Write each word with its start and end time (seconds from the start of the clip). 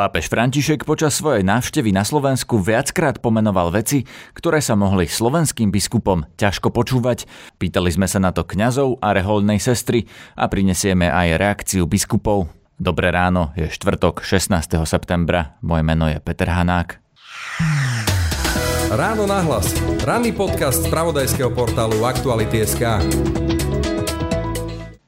Pápež 0.00 0.32
František 0.32 0.88
počas 0.88 1.12
svojej 1.20 1.44
návštevy 1.44 1.92
na 1.92 2.08
Slovensku 2.08 2.56
viackrát 2.56 3.20
pomenoval 3.20 3.68
veci, 3.68 4.08
ktoré 4.32 4.64
sa 4.64 4.72
mohli 4.72 5.04
slovenským 5.04 5.68
biskupom 5.68 6.24
ťažko 6.40 6.72
počúvať. 6.72 7.28
Pýtali 7.60 7.92
sme 7.92 8.08
sa 8.08 8.16
na 8.16 8.32
to 8.32 8.48
kňazov 8.48 8.96
a 9.04 9.12
reholnej 9.12 9.60
sestry 9.60 10.08
a 10.40 10.48
prinesieme 10.48 11.04
aj 11.04 11.36
reakciu 11.36 11.84
biskupov. 11.84 12.48
Dobré 12.80 13.12
ráno, 13.12 13.52
je 13.60 13.68
štvrtok 13.68 14.24
16. 14.24 14.72
septembra. 14.88 15.60
Moje 15.60 15.84
meno 15.84 16.08
je 16.08 16.16
Peter 16.16 16.48
Hanák. 16.48 16.96
Ráno 18.88 19.28
nahlas. 19.28 19.68
Ranný 20.00 20.32
podcast 20.32 20.80
z 20.80 20.88
pravodajského 20.88 21.52
portálu 21.52 22.08
Aktuality.sk 22.08 23.04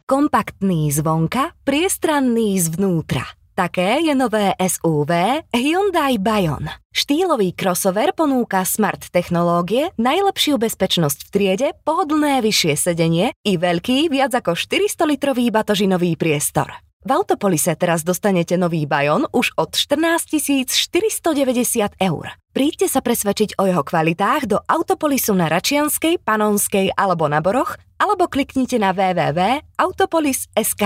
Kompaktný 0.04 0.92
zvonka, 0.92 1.56
priestranný 1.64 2.60
zvnútra. 2.60 3.40
Také 3.52 4.00
je 4.00 4.16
nové 4.16 4.56
SUV 4.56 5.44
Hyundai 5.52 6.16
Bayon. 6.16 6.72
Štýlový 6.88 7.52
crossover 7.52 8.16
ponúka 8.16 8.64
smart 8.64 9.12
technológie, 9.12 9.92
najlepšiu 10.00 10.56
bezpečnosť 10.56 11.28
v 11.28 11.28
triede, 11.28 11.68
pohodlné 11.84 12.40
vyššie 12.40 12.80
sedenie 12.80 13.36
i 13.44 13.60
veľký, 13.60 14.08
viac 14.08 14.32
ako 14.32 14.56
400-litrový 14.56 15.52
batožinový 15.52 16.16
priestor. 16.16 16.72
V 17.04 17.12
Autopolise 17.12 17.76
teraz 17.76 18.08
dostanete 18.08 18.56
nový 18.56 18.88
Bayon 18.88 19.28
už 19.36 19.52
od 19.60 19.76
14 19.76 20.32
490 20.72 21.92
eur. 22.00 22.24
Príďte 22.56 22.88
sa 22.88 23.04
presvedčiť 23.04 23.60
o 23.60 23.68
jeho 23.68 23.84
kvalitách 23.84 24.48
do 24.48 24.64
Autopolisu 24.64 25.36
na 25.36 25.52
Račianskej, 25.52 26.24
Panonskej 26.24 26.96
alebo 26.96 27.28
na 27.28 27.44
Boroch, 27.44 27.76
alebo 28.00 28.32
kliknite 28.32 28.80
na 28.80 28.96
www.autopolis.sk. 28.96 30.84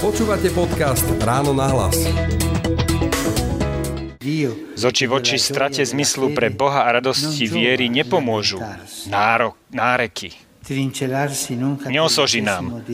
Počúvate 0.00 0.48
podcast 0.52 1.04
Ráno 1.20 1.52
na 1.52 1.68
hlas. 1.70 1.96
Z 4.80 4.82
oči 4.88 5.04
v 5.04 5.12
oči 5.12 5.36
strate 5.36 5.84
zmyslu 5.84 6.32
pre 6.32 6.48
Boha 6.48 6.88
a 6.88 6.96
radosti 6.96 7.44
viery 7.44 7.92
nepomôžu 7.92 8.64
nárok, 9.12 9.60
náreky, 9.68 10.32
Neosoží 11.90 12.38
nám 12.46 12.86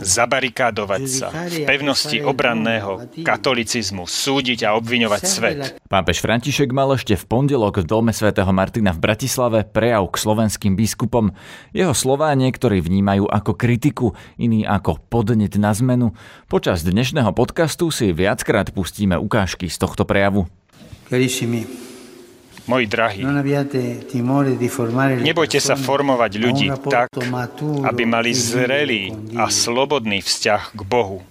zabarikádovať 0.00 1.02
sa 1.04 1.28
v 1.28 1.68
pevnosti 1.68 2.24
obranného 2.24 3.04
katolicizmu, 3.20 4.08
súdiť 4.08 4.64
a 4.64 4.72
obviňovať 4.80 5.22
svet. 5.28 5.60
Pápež 5.92 6.24
František 6.24 6.72
mal 6.72 6.88
ešte 6.96 7.12
v 7.20 7.24
pondelok 7.28 7.84
v 7.84 7.88
dome 7.88 8.16
svätého 8.16 8.48
Martina 8.48 8.96
v 8.96 9.04
Bratislave 9.04 9.68
prejav 9.68 10.08
k 10.08 10.16
slovenským 10.16 10.72
biskupom. 10.72 11.36
Jeho 11.76 11.92
slová 11.92 12.32
niektorí 12.32 12.80
vnímajú 12.80 13.28
ako 13.28 13.52
kritiku, 13.52 14.16
iní 14.40 14.64
ako 14.64 14.96
podnet 15.12 15.52
na 15.60 15.76
zmenu. 15.76 16.16
Počas 16.48 16.80
dnešného 16.80 17.36
podcastu 17.36 17.92
si 17.92 18.16
viackrát 18.16 18.72
pustíme 18.72 19.20
ukážky 19.20 19.68
z 19.68 19.76
tohto 19.76 20.08
prejavu. 20.08 20.48
Carissimi, 21.12 21.68
Moji 22.66 22.86
drahí, 22.90 23.22
nebojte 25.22 25.58
sa 25.62 25.78
formovať 25.78 26.32
ľudí 26.34 26.66
tak, 26.90 27.14
aby 27.86 28.02
mali 28.02 28.34
zrelý 28.34 29.14
a 29.38 29.46
slobodný 29.46 30.18
vzťah 30.18 30.74
k 30.74 30.80
Bohu. 30.82 31.22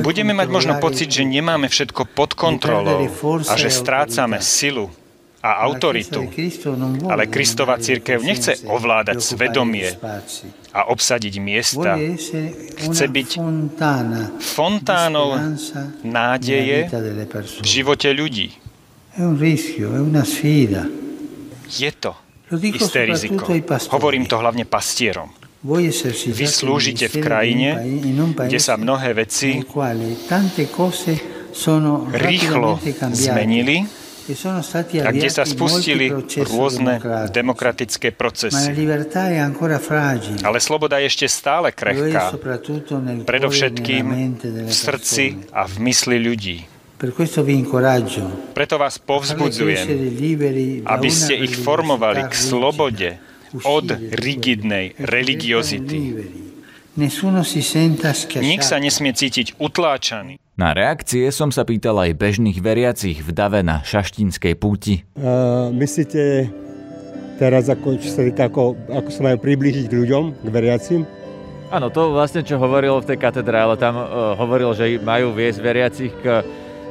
Budeme 0.00 0.32
mať 0.34 0.48
možno 0.48 0.72
pocit, 0.80 1.08
že 1.12 1.22
nemáme 1.22 1.68
všetko 1.68 2.02
pod 2.16 2.34
kontrolou 2.34 3.04
a 3.46 3.54
že 3.54 3.68
strácame 3.70 4.40
silu 4.42 4.90
a 5.46 5.62
autoritu. 5.62 6.26
Ale 7.06 7.30
Kristova 7.30 7.78
církev 7.78 8.18
nechce 8.18 8.66
ovládať 8.66 9.22
svedomie 9.22 9.94
a 10.74 10.90
obsadiť 10.90 11.34
miesta. 11.38 11.94
Chce 12.80 13.04
byť 13.06 13.30
fontánou 14.42 15.38
nádeje 16.02 16.90
v 17.62 17.66
živote 17.66 18.10
ľudí. 18.10 18.65
Je 21.66 21.90
to 21.96 22.12
isté 22.62 23.08
riziko. 23.08 23.48
Hovorím 23.90 24.28
to 24.28 24.36
hlavne 24.38 24.68
pastierom. 24.68 25.32
Vy 26.30 26.46
slúžite 26.46 27.10
v 27.10 27.16
krajine, 27.18 27.70
kde 28.46 28.60
sa 28.60 28.78
mnohé 28.78 29.16
veci 29.16 29.58
rýchlo 32.12 32.78
zmenili 33.10 33.76
a 35.06 35.10
kde 35.14 35.30
sa 35.30 35.46
spustili 35.46 36.10
rôzne 36.42 36.98
demokratické 37.30 38.10
procesy. 38.10 38.74
Ale 40.42 40.58
sloboda 40.58 40.98
je 40.98 41.06
ešte 41.06 41.26
stále 41.30 41.70
krehká, 41.70 42.34
predovšetkým 43.26 44.04
v 44.66 44.74
srdci 44.74 45.24
a 45.54 45.66
v 45.66 45.74
mysli 45.88 46.18
ľudí. 46.18 46.75
Preto 46.96 48.74
vás 48.80 48.96
povzbudzujem, 48.96 49.84
aby 50.88 51.10
ste 51.12 51.44
ich 51.44 51.52
formovali 51.60 52.24
k 52.24 52.34
slobode 52.34 53.20
od 53.68 53.84
rigidnej 54.16 54.96
religiozity. 54.96 56.24
Nik 56.96 58.64
sa 58.64 58.80
nesmie 58.80 59.12
cítiť 59.12 59.60
utláčaný. 59.60 60.40
Na 60.56 60.72
reakcie 60.72 61.28
som 61.28 61.52
sa 61.52 61.68
pýtal 61.68 62.00
aj 62.00 62.16
bežných 62.16 62.64
veriacich 62.64 63.20
v 63.20 63.28
dave 63.28 63.60
na 63.60 63.84
šaštínskej 63.84 64.56
púti. 64.56 65.04
Uh, 65.12 65.68
myslíte 65.76 66.48
teraz, 67.36 67.68
ako, 67.68 68.00
čo 68.00 68.08
sa 68.08 68.24
týka, 68.24 68.48
ako, 68.48 68.72
ako 68.88 69.08
sa 69.12 69.20
majú 69.20 69.36
priblížiť 69.44 69.84
k 69.84 69.94
ľuďom, 70.00 70.24
k 70.40 70.48
veriacim? 70.48 71.04
Áno, 71.68 71.92
to 71.92 72.08
vlastne, 72.08 72.40
čo 72.40 72.56
hovoril 72.56 73.04
v 73.04 73.12
tej 73.12 73.18
katedrále, 73.20 73.76
tam 73.76 74.00
uh, 74.00 74.32
hovoril, 74.40 74.72
že 74.72 74.96
majú 74.96 75.36
viesť 75.36 75.58
veriacich 75.60 76.12
k 76.24 76.40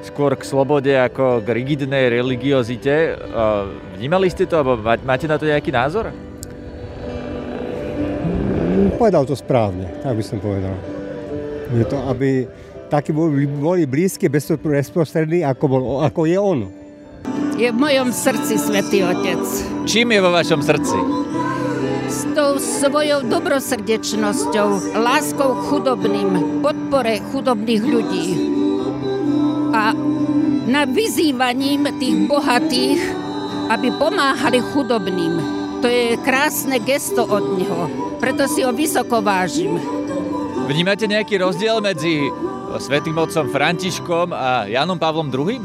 skôr 0.06 0.38
k 0.38 0.46
slobode 0.46 0.94
ako 0.94 1.42
k 1.42 1.48
rigidnej 1.50 2.14
religiozite. 2.14 3.18
Vnímali 3.98 4.30
ste 4.30 4.46
to, 4.46 4.62
alebo 4.62 4.78
máte 5.02 5.26
na 5.26 5.42
to 5.42 5.50
nejaký 5.50 5.74
názor? 5.74 6.14
Povedal 9.02 9.26
to 9.26 9.34
správne, 9.34 9.90
tak 10.06 10.14
by 10.14 10.24
som 10.24 10.38
povedal. 10.38 10.78
Je 11.74 11.84
to, 11.90 11.98
aby 12.06 12.46
takí 12.88 13.10
boli, 13.10 13.50
boli 13.50 13.90
blízke, 13.90 14.30
bezprostrední, 14.30 15.42
ako, 15.42 15.66
bol, 15.66 15.84
ako 16.06 16.30
je 16.30 16.38
on. 16.38 16.70
Je 17.58 17.68
v 17.72 17.76
mojom 17.76 18.14
srdci, 18.14 18.62
Svetý 18.62 19.02
Otec. 19.02 19.42
Čím 19.90 20.14
je 20.14 20.20
vo 20.22 20.32
vašom 20.32 20.62
srdci? 20.62 20.98
S 22.06 22.30
tou 22.38 22.62
svojou 22.62 23.26
dobrosrdečnosťou, 23.26 24.96
láskou 25.02 25.52
chudobným, 25.68 26.62
podpore 26.62 27.20
chudobných 27.34 27.84
ľudí 27.84 28.55
a 29.76 29.92
na 30.72 30.88
vyzývaním 30.88 31.92
tých 32.00 32.16
bohatých, 32.32 33.02
aby 33.68 33.92
pomáhali 34.00 34.64
chudobným. 34.72 35.36
To 35.84 35.88
je 35.92 36.16
krásne 36.24 36.80
gesto 36.80 37.28
od 37.28 37.60
neho, 37.60 37.92
preto 38.24 38.48
si 38.48 38.64
ho 38.64 38.72
vysoko 38.72 39.20
vážim. 39.20 39.76
Vnímate 40.66 41.06
nejaký 41.06 41.44
rozdiel 41.44 41.84
medzi 41.84 42.26
svätým 42.80 43.20
otcom 43.20 43.52
Františkom 43.52 44.32
a 44.32 44.66
Janom 44.66 44.98
Pavlom 44.98 45.28
II? 45.30 45.60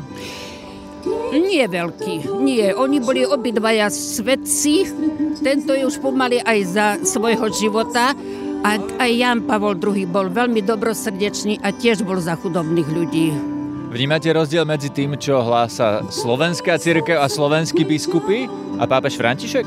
Nie 1.30 1.70
veľký, 1.70 2.34
nie. 2.42 2.74
Oni 2.74 2.98
boli 2.98 3.22
obidvaja 3.22 3.86
svetci, 3.88 4.90
tento 5.38 5.72
je 5.72 5.86
už 5.86 6.02
pomaly 6.02 6.42
aj 6.42 6.58
za 6.66 6.86
svojho 7.06 7.46
života, 7.54 8.12
a 8.60 8.76
aj 8.76 9.10
Jan 9.16 9.48
Pavol 9.48 9.80
II 9.80 10.04
bol 10.12 10.28
veľmi 10.28 10.60
dobrosrdečný 10.60 11.64
a 11.64 11.72
tiež 11.72 12.04
bol 12.04 12.20
za 12.20 12.36
chudobných 12.36 12.88
ľudí. 12.92 13.59
Vnímate 13.90 14.30
rozdiel 14.30 14.62
medzi 14.62 14.86
tým, 14.86 15.18
čo 15.18 15.42
hlása 15.42 16.06
slovenská 16.06 16.78
církev 16.78 17.18
a 17.18 17.26
slovenskí 17.26 17.82
biskupy 17.82 18.46
a 18.78 18.86
pápež 18.86 19.18
František? 19.18 19.66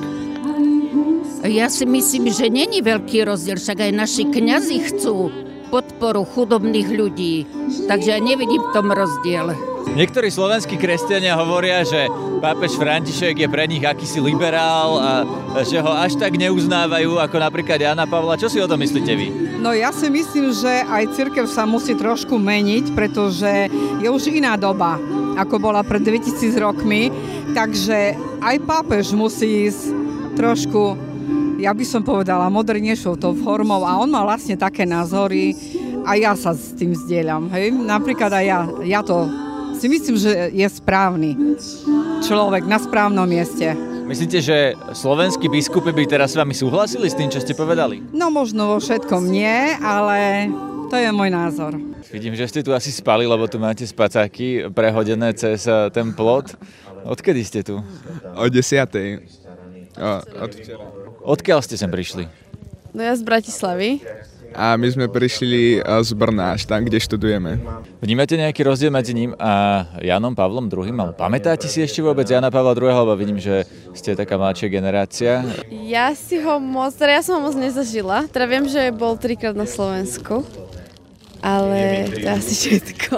Ja 1.44 1.68
si 1.68 1.84
myslím, 1.84 2.32
že 2.32 2.48
není 2.48 2.80
veľký 2.80 3.28
rozdiel, 3.28 3.60
však 3.60 3.84
aj 3.84 3.92
naši 3.92 4.24
kňazi 4.32 4.78
chcú 4.80 5.28
podporu 5.74 6.22
chudobných 6.22 6.94
ľudí, 6.94 7.50
takže 7.90 8.14
ja 8.14 8.22
nevidím 8.22 8.62
v 8.62 8.74
tom 8.78 8.94
rozdiel. 8.94 9.58
Niektorí 9.98 10.30
slovenskí 10.30 10.78
kresťania 10.78 11.34
hovoria, 11.34 11.82
že 11.82 12.06
pápež 12.38 12.78
František 12.78 13.42
je 13.42 13.50
pre 13.50 13.66
nich 13.66 13.82
akýsi 13.82 14.22
liberál 14.22 15.02
a 15.02 15.12
že 15.66 15.82
ho 15.82 15.90
až 15.90 16.14
tak 16.22 16.38
neuznávajú 16.38 17.18
ako 17.18 17.36
napríklad 17.42 17.82
Jana 17.82 18.06
Pavla. 18.06 18.38
Čo 18.38 18.54
si 18.54 18.62
o 18.62 18.70
tom 18.70 18.86
myslíte 18.86 19.14
vy? 19.18 19.28
No 19.58 19.74
ja 19.74 19.90
si 19.90 20.14
myslím, 20.14 20.54
že 20.54 20.86
aj 20.86 21.18
cirkev 21.18 21.50
sa 21.50 21.66
musí 21.66 21.98
trošku 21.98 22.38
meniť, 22.38 22.94
pretože 22.94 23.70
je 24.02 24.08
už 24.08 24.30
iná 24.30 24.54
doba, 24.54 25.02
ako 25.42 25.58
bola 25.58 25.82
pred 25.82 26.06
2000 26.06 26.54
rokmi. 26.62 27.10
Takže 27.58 28.14
aj 28.46 28.56
pápež 28.66 29.14
musí 29.14 29.70
ísť 29.70 29.94
trošku, 30.38 31.13
ja 31.64 31.72
by 31.72 31.86
som 31.88 32.04
povedala, 32.04 32.52
modernejšou 32.52 33.16
tou 33.16 33.32
formou 33.32 33.88
a 33.88 33.96
on 33.96 34.12
má 34.12 34.20
vlastne 34.28 34.60
také 34.60 34.84
názory 34.84 35.56
a 36.04 36.20
ja 36.20 36.36
sa 36.36 36.52
s 36.52 36.76
tým 36.76 36.92
zdieľam. 36.92 37.48
Hej? 37.56 37.72
Napríklad 37.72 38.36
aj 38.36 38.46
ja, 38.46 38.60
ja 38.84 39.00
to 39.00 39.32
si 39.80 39.88
myslím, 39.88 40.20
že 40.20 40.52
je 40.52 40.68
správny 40.68 41.40
človek 42.28 42.68
na 42.68 42.76
správnom 42.84 43.24
mieste. 43.24 43.72
Myslíte, 44.04 44.44
že 44.44 44.76
slovenskí 44.92 45.48
biskupy 45.48 45.96
by 45.96 46.04
teraz 46.04 46.36
s 46.36 46.40
vami 46.40 46.52
súhlasili 46.52 47.08
s 47.08 47.16
tým, 47.16 47.32
čo 47.32 47.40
ste 47.40 47.56
povedali? 47.56 48.04
No 48.12 48.28
možno 48.28 48.76
vo 48.76 48.78
všetkom 48.84 49.32
nie, 49.32 49.80
ale 49.80 50.52
to 50.92 51.00
je 51.00 51.10
môj 51.16 51.32
názor. 51.32 51.80
Vidím, 52.12 52.36
že 52.36 52.52
ste 52.52 52.62
tu 52.62 52.76
asi 52.76 52.92
spali, 52.92 53.24
lebo 53.24 53.48
tu 53.48 53.56
máte 53.64 53.88
spacáky 53.88 54.68
prehodené 54.76 55.32
cez 55.32 55.64
eh, 55.64 55.88
ten 55.96 56.12
plot. 56.12 56.60
Odkedy 57.08 57.42
ste 57.48 57.64
tu? 57.64 57.80
O 58.36 58.46
desiatej. 58.52 59.24
Od 60.40 60.52
včera. 60.52 61.03
Odkiaľ 61.24 61.64
ste 61.64 61.80
sem 61.80 61.88
prišli? 61.88 62.28
No 62.92 63.00
ja 63.00 63.16
z 63.16 63.24
Bratislavy. 63.24 64.04
A 64.54 64.78
my 64.78 64.86
sme 64.86 65.10
prišli 65.10 65.82
z 65.82 66.12
Brna, 66.14 66.54
až 66.54 66.70
tam, 66.70 66.86
kde 66.86 67.02
študujeme. 67.02 67.58
Vnímate 68.06 68.38
nejaký 68.38 68.62
rozdiel 68.62 68.94
medzi 68.94 69.18
ním 69.18 69.34
a 69.42 69.82
Janom 69.98 70.38
Pavlom 70.38 70.70
II? 70.70 70.94
Ale 70.94 71.18
pamätáte 71.18 71.66
si 71.66 71.82
ešte 71.82 72.06
vôbec 72.06 72.30
Jana 72.30 72.54
Pavla 72.54 72.78
II? 72.78 72.86
Lebo 72.86 73.18
vidím, 73.18 73.42
že 73.42 73.66
ste 73.98 74.14
taká 74.14 74.38
mladšia 74.38 74.70
generácia. 74.70 75.42
Ja 75.74 76.14
si 76.14 76.38
ho 76.38 76.62
moc, 76.62 76.94
teda 76.94 77.18
ja 77.18 77.22
som 77.26 77.42
ho 77.42 77.50
moc 77.50 77.58
nezažila. 77.58 78.30
Teda 78.30 78.46
viem, 78.46 78.70
že 78.70 78.94
bol 78.94 79.18
trikrát 79.18 79.58
na 79.58 79.66
Slovensku. 79.66 80.46
Ale 81.42 82.14
to 82.14 82.22
je 82.22 82.30
asi 82.30 82.54
všetko. 82.54 83.16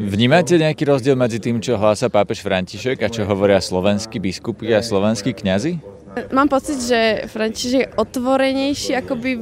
Vnímate 0.00 0.56
nejaký 0.56 0.88
rozdiel 0.88 1.16
medzi 1.16 1.44
tým, 1.44 1.60
čo 1.60 1.76
hlása 1.76 2.08
pápež 2.08 2.40
František 2.40 3.04
a 3.04 3.12
čo 3.12 3.28
hovoria 3.28 3.60
slovenskí 3.60 4.16
biskupy 4.16 4.72
a 4.72 4.80
slovenskí 4.80 5.36
kňazi? 5.36 5.95
Mám 6.16 6.48
pocit, 6.48 6.80
že 6.80 7.28
František 7.28 7.72
je 7.76 7.92
otvorenejší 7.92 8.96
akoby 8.96 9.36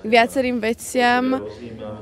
viacerým 0.00 0.64
veciam 0.64 1.44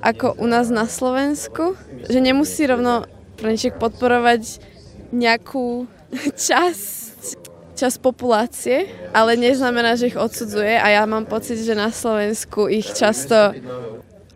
ako 0.07 0.39
u 0.39 0.47
nás 0.47 0.71
na 0.71 0.87
Slovensku. 0.87 1.75
Že 2.07 2.23
nemusí 2.23 2.63
rovno 2.63 3.11
František 3.43 3.75
podporovať 3.83 4.63
nejakú 5.11 5.91
časť, 6.47 7.43
časť 7.75 7.97
populácie, 7.99 8.87
ale 9.11 9.35
neznamená, 9.35 9.99
že 9.99 10.15
ich 10.15 10.19
odsudzuje 10.19 10.79
a 10.79 10.87
ja 10.95 11.03
mám 11.11 11.27
pocit, 11.27 11.59
že 11.59 11.75
na 11.75 11.91
Slovensku 11.91 12.71
ich 12.71 12.87
často 12.95 13.51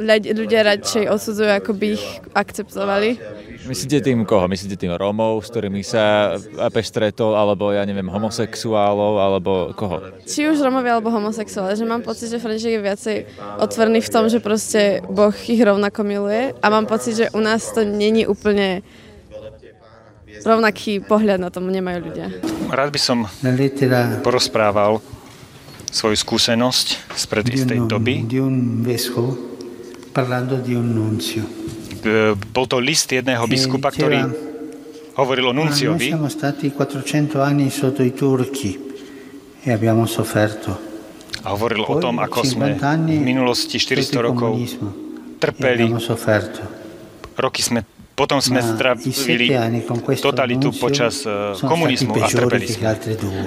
ľudia 0.03 0.67
radšej 0.75 1.07
odsudzujú, 1.07 1.51
ako 1.55 1.71
by 1.79 1.87
ich 1.95 2.07
akceptovali. 2.35 3.11
Myslíte 3.69 4.01
tým 4.01 4.25
koho? 4.25 4.49
Myslíte 4.49 4.81
tým 4.81 4.97
Rómov, 4.97 5.45
s 5.45 5.53
ktorými 5.53 5.85
sa 5.85 6.35
Apeš 6.57 6.89
stretol, 6.89 7.37
alebo 7.37 7.69
ja 7.69 7.85
neviem, 7.85 8.09
homosexuálov, 8.09 9.21
alebo 9.21 9.77
koho? 9.77 10.01
Či 10.25 10.49
už 10.49 10.65
Rómovia, 10.65 10.97
alebo 10.97 11.13
homosexuáli, 11.13 11.77
že 11.77 11.85
mám 11.85 12.01
pocit, 12.01 12.33
že 12.33 12.41
František 12.41 12.81
je 12.81 12.83
viacej 12.83 13.17
otvorný 13.61 14.01
v 14.01 14.09
tom, 14.09 14.33
že 14.33 14.41
proste 14.41 15.05
Boh 15.05 15.37
ich 15.37 15.61
rovnako 15.61 16.01
miluje 16.01 16.57
a 16.57 16.67
mám 16.73 16.89
pocit, 16.89 17.21
že 17.21 17.27
u 17.37 17.41
nás 17.45 17.69
to 17.77 17.85
není 17.85 18.25
úplne 18.25 18.81
rovnaký 20.43 21.05
pohľad 21.05 21.37
na 21.37 21.53
tom 21.53 21.69
nemajú 21.69 21.99
ľudia. 22.09 22.33
Rád 22.73 22.91
by 22.95 23.01
som 23.01 23.29
porozprával 24.25 25.05
svoju 25.89 26.17
skúsenosť 26.17 27.17
spred 27.17 27.45
istej 27.49 27.85
doby 27.85 28.25
parlando 30.19 30.57
di 30.57 30.75
un 30.75 30.95
nunzio. 30.95 31.47
Bol 32.55 32.67
to 32.71 32.79
list 32.79 33.11
jedného 33.11 33.45
biskupa, 33.51 33.91
ktorý 33.91 34.25
hovoril 35.19 35.51
o 35.51 35.55
nunciovi. 35.55 36.15
Siamo 36.15 36.31
stati 36.31 36.71
400 36.71 37.43
anni 37.43 37.71
sotto 37.71 38.07
i 38.07 38.15
turchi 38.15 38.79
e. 39.67 39.75
A 41.39 41.55
hovoril 41.55 41.83
o 41.87 41.95
tom, 42.03 42.19
ako 42.19 42.43
sme 42.43 42.75
v 42.79 43.23
minulosti 43.23 43.79
400 43.79 44.27
rokov 44.27 44.59
e 44.59 44.67
trpeli. 45.39 45.91
Roky 47.39 47.63
sme 47.63 47.87
potom 48.19 48.43
sme 48.43 48.59
strávili 48.59 49.55
totalitu 50.19 50.75
počas 50.75 51.23
komunizmu 51.63 52.19
a 52.19 52.27
trpeli 52.27 52.67
sme. 52.67 52.91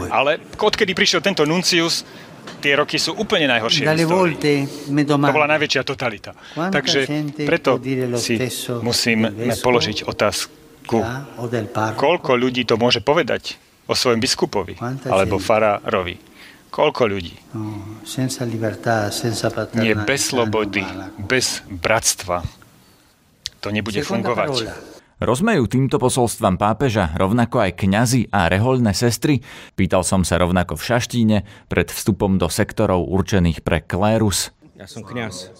Ale 0.07 0.39
odkedy 0.56 0.95
prišiel 0.95 1.19
tento 1.19 1.44
nuncius, 1.44 2.07
tie 2.61 2.73
roky 2.77 3.01
sú 3.01 3.17
úplne 3.17 3.49
najhoršie 3.49 3.83
v 3.83 4.05
To 5.09 5.17
bola 5.17 5.49
najväčšia 5.57 5.81
totalita. 5.81 6.31
Takže 6.55 7.09
preto 7.43 7.81
si 8.17 8.38
musíme 8.81 9.27
položiť 9.59 10.05
otázku, 10.05 10.53
koľko 11.97 12.31
ľudí 12.38 12.63
to 12.65 12.77
môže 12.77 13.01
povedať 13.01 13.57
o 13.89 13.93
svojom 13.97 14.21
biskupovi 14.21 14.77
alebo 15.09 15.41
farárovi. 15.41 16.15
Koľko 16.71 17.03
ľudí? 17.03 17.35
No, 17.51 17.99
Nie 19.75 19.91
bez 19.91 20.31
slobody, 20.31 20.87
bez 21.19 21.59
bratstva. 21.67 22.47
To 23.59 23.67
nebude 23.75 23.99
fungovať. 23.99 24.71
Rozmejú 25.21 25.69
týmto 25.69 26.01
posolstvám 26.01 26.57
pápeža 26.57 27.13
rovnako 27.13 27.62
aj 27.62 27.85
kňazi 27.85 28.33
a 28.33 28.50
rehoľné 28.50 28.89
sestry? 28.97 29.45
Pýtal 29.77 30.01
som 30.01 30.25
sa 30.25 30.41
rovnako 30.41 30.73
v 30.73 30.81
Šaštíne 30.81 31.38
pred 31.69 31.94
vstupom 31.94 32.41
do 32.41 32.50
sektorov 32.50 33.06
určených 33.06 33.62
pre 33.62 33.85
klérus. 33.85 34.50
Ja 34.73 34.89
som 34.89 35.06
kňaz. 35.06 35.53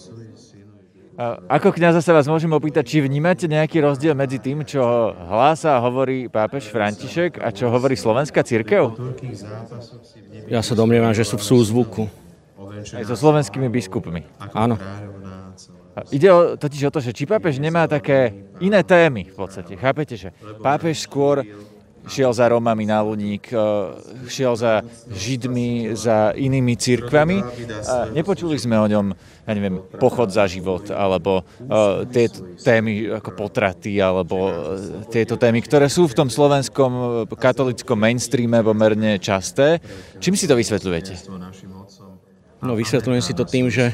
Ako 1.46 1.70
kňaza 1.78 2.02
sa 2.02 2.10
vás 2.10 2.26
môžem 2.26 2.50
opýtať, 2.50 2.90
či 2.90 3.06
vnímate 3.06 3.46
nejaký 3.46 3.78
rozdiel 3.86 4.18
medzi 4.18 4.42
tým, 4.42 4.66
čo 4.66 4.82
hlása 5.14 5.78
a 5.78 5.82
hovorí 5.86 6.26
pápež 6.26 6.66
František 6.66 7.38
a 7.38 7.54
čo 7.54 7.70
hovorí 7.70 7.94
slovenská 7.94 8.42
církev? 8.42 8.98
Ja 10.50 10.66
sa 10.66 10.74
domnievam, 10.74 11.14
že 11.14 11.22
sú 11.22 11.38
v 11.38 11.46
súzvuku. 11.46 12.10
Aj 12.98 13.04
so 13.06 13.14
slovenskými 13.14 13.70
biskupmi. 13.70 14.26
Áno. 14.58 14.74
Ide 16.08 16.28
o, 16.32 16.56
totiž 16.56 16.88
o 16.88 16.94
to, 16.94 17.00
že 17.04 17.12
či 17.12 17.28
pápež 17.28 17.60
nemá 17.60 17.84
také 17.84 18.48
iné 18.64 18.80
témy 18.80 19.28
v 19.28 19.36
podstate. 19.36 19.76
Chápete, 19.76 20.16
že 20.16 20.32
pápež 20.64 21.04
skôr 21.04 21.44
šiel 22.08 22.34
za 22.34 22.50
Romami 22.50 22.82
na 22.82 22.98
Luník, 23.04 23.52
e, 23.52 23.58
šiel 24.26 24.56
za 24.58 24.82
Židmi, 25.06 25.94
za 25.94 26.34
inými 26.34 26.74
církvami. 26.74 27.38
A 27.86 28.10
nepočuli 28.10 28.58
sme 28.58 28.74
o 28.78 28.86
ňom, 28.90 29.14
ja 29.46 29.52
neviem, 29.54 29.78
pochod 30.00 30.30
za 30.30 30.46
život, 30.46 30.86
alebo 30.94 31.42
uh, 31.42 32.06
tie 32.10 32.30
témy 32.62 33.10
ako 33.18 33.30
potraty, 33.34 33.98
alebo 33.98 34.36
uh, 34.50 34.54
tieto 35.10 35.34
témy, 35.34 35.62
ktoré 35.62 35.90
sú 35.90 36.06
v 36.06 36.14
tom 36.14 36.28
slovenskom 36.30 37.26
katolickom 37.26 37.98
mainstreame 37.98 38.62
pomerne 38.62 39.18
časté. 39.18 39.82
Čím 40.22 40.38
si 40.38 40.46
to 40.46 40.54
vysvetľujete? 40.54 41.26
No 42.62 42.78
vysvetľujem 42.78 43.22
si 43.22 43.34
to 43.34 43.42
tým, 43.42 43.66
že 43.66 43.90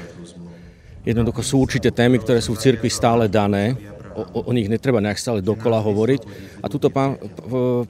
Jednoducho 1.07 1.43
sú 1.43 1.63
určité 1.63 1.95
témy, 1.95 2.19
ktoré 2.23 2.43
sú 2.43 2.55
v 2.55 2.63
cirkvi 2.63 2.91
stále 2.91 3.31
dané, 3.31 3.79
o, 4.19 4.51
o 4.51 4.53
nich 4.53 4.67
netreba 4.67 4.99
nejak 4.99 5.19
stále 5.19 5.41
dokola 5.41 5.79
hovoriť. 5.79 6.21
A 6.63 6.67
tuto 6.67 6.91
pán, 6.91 7.17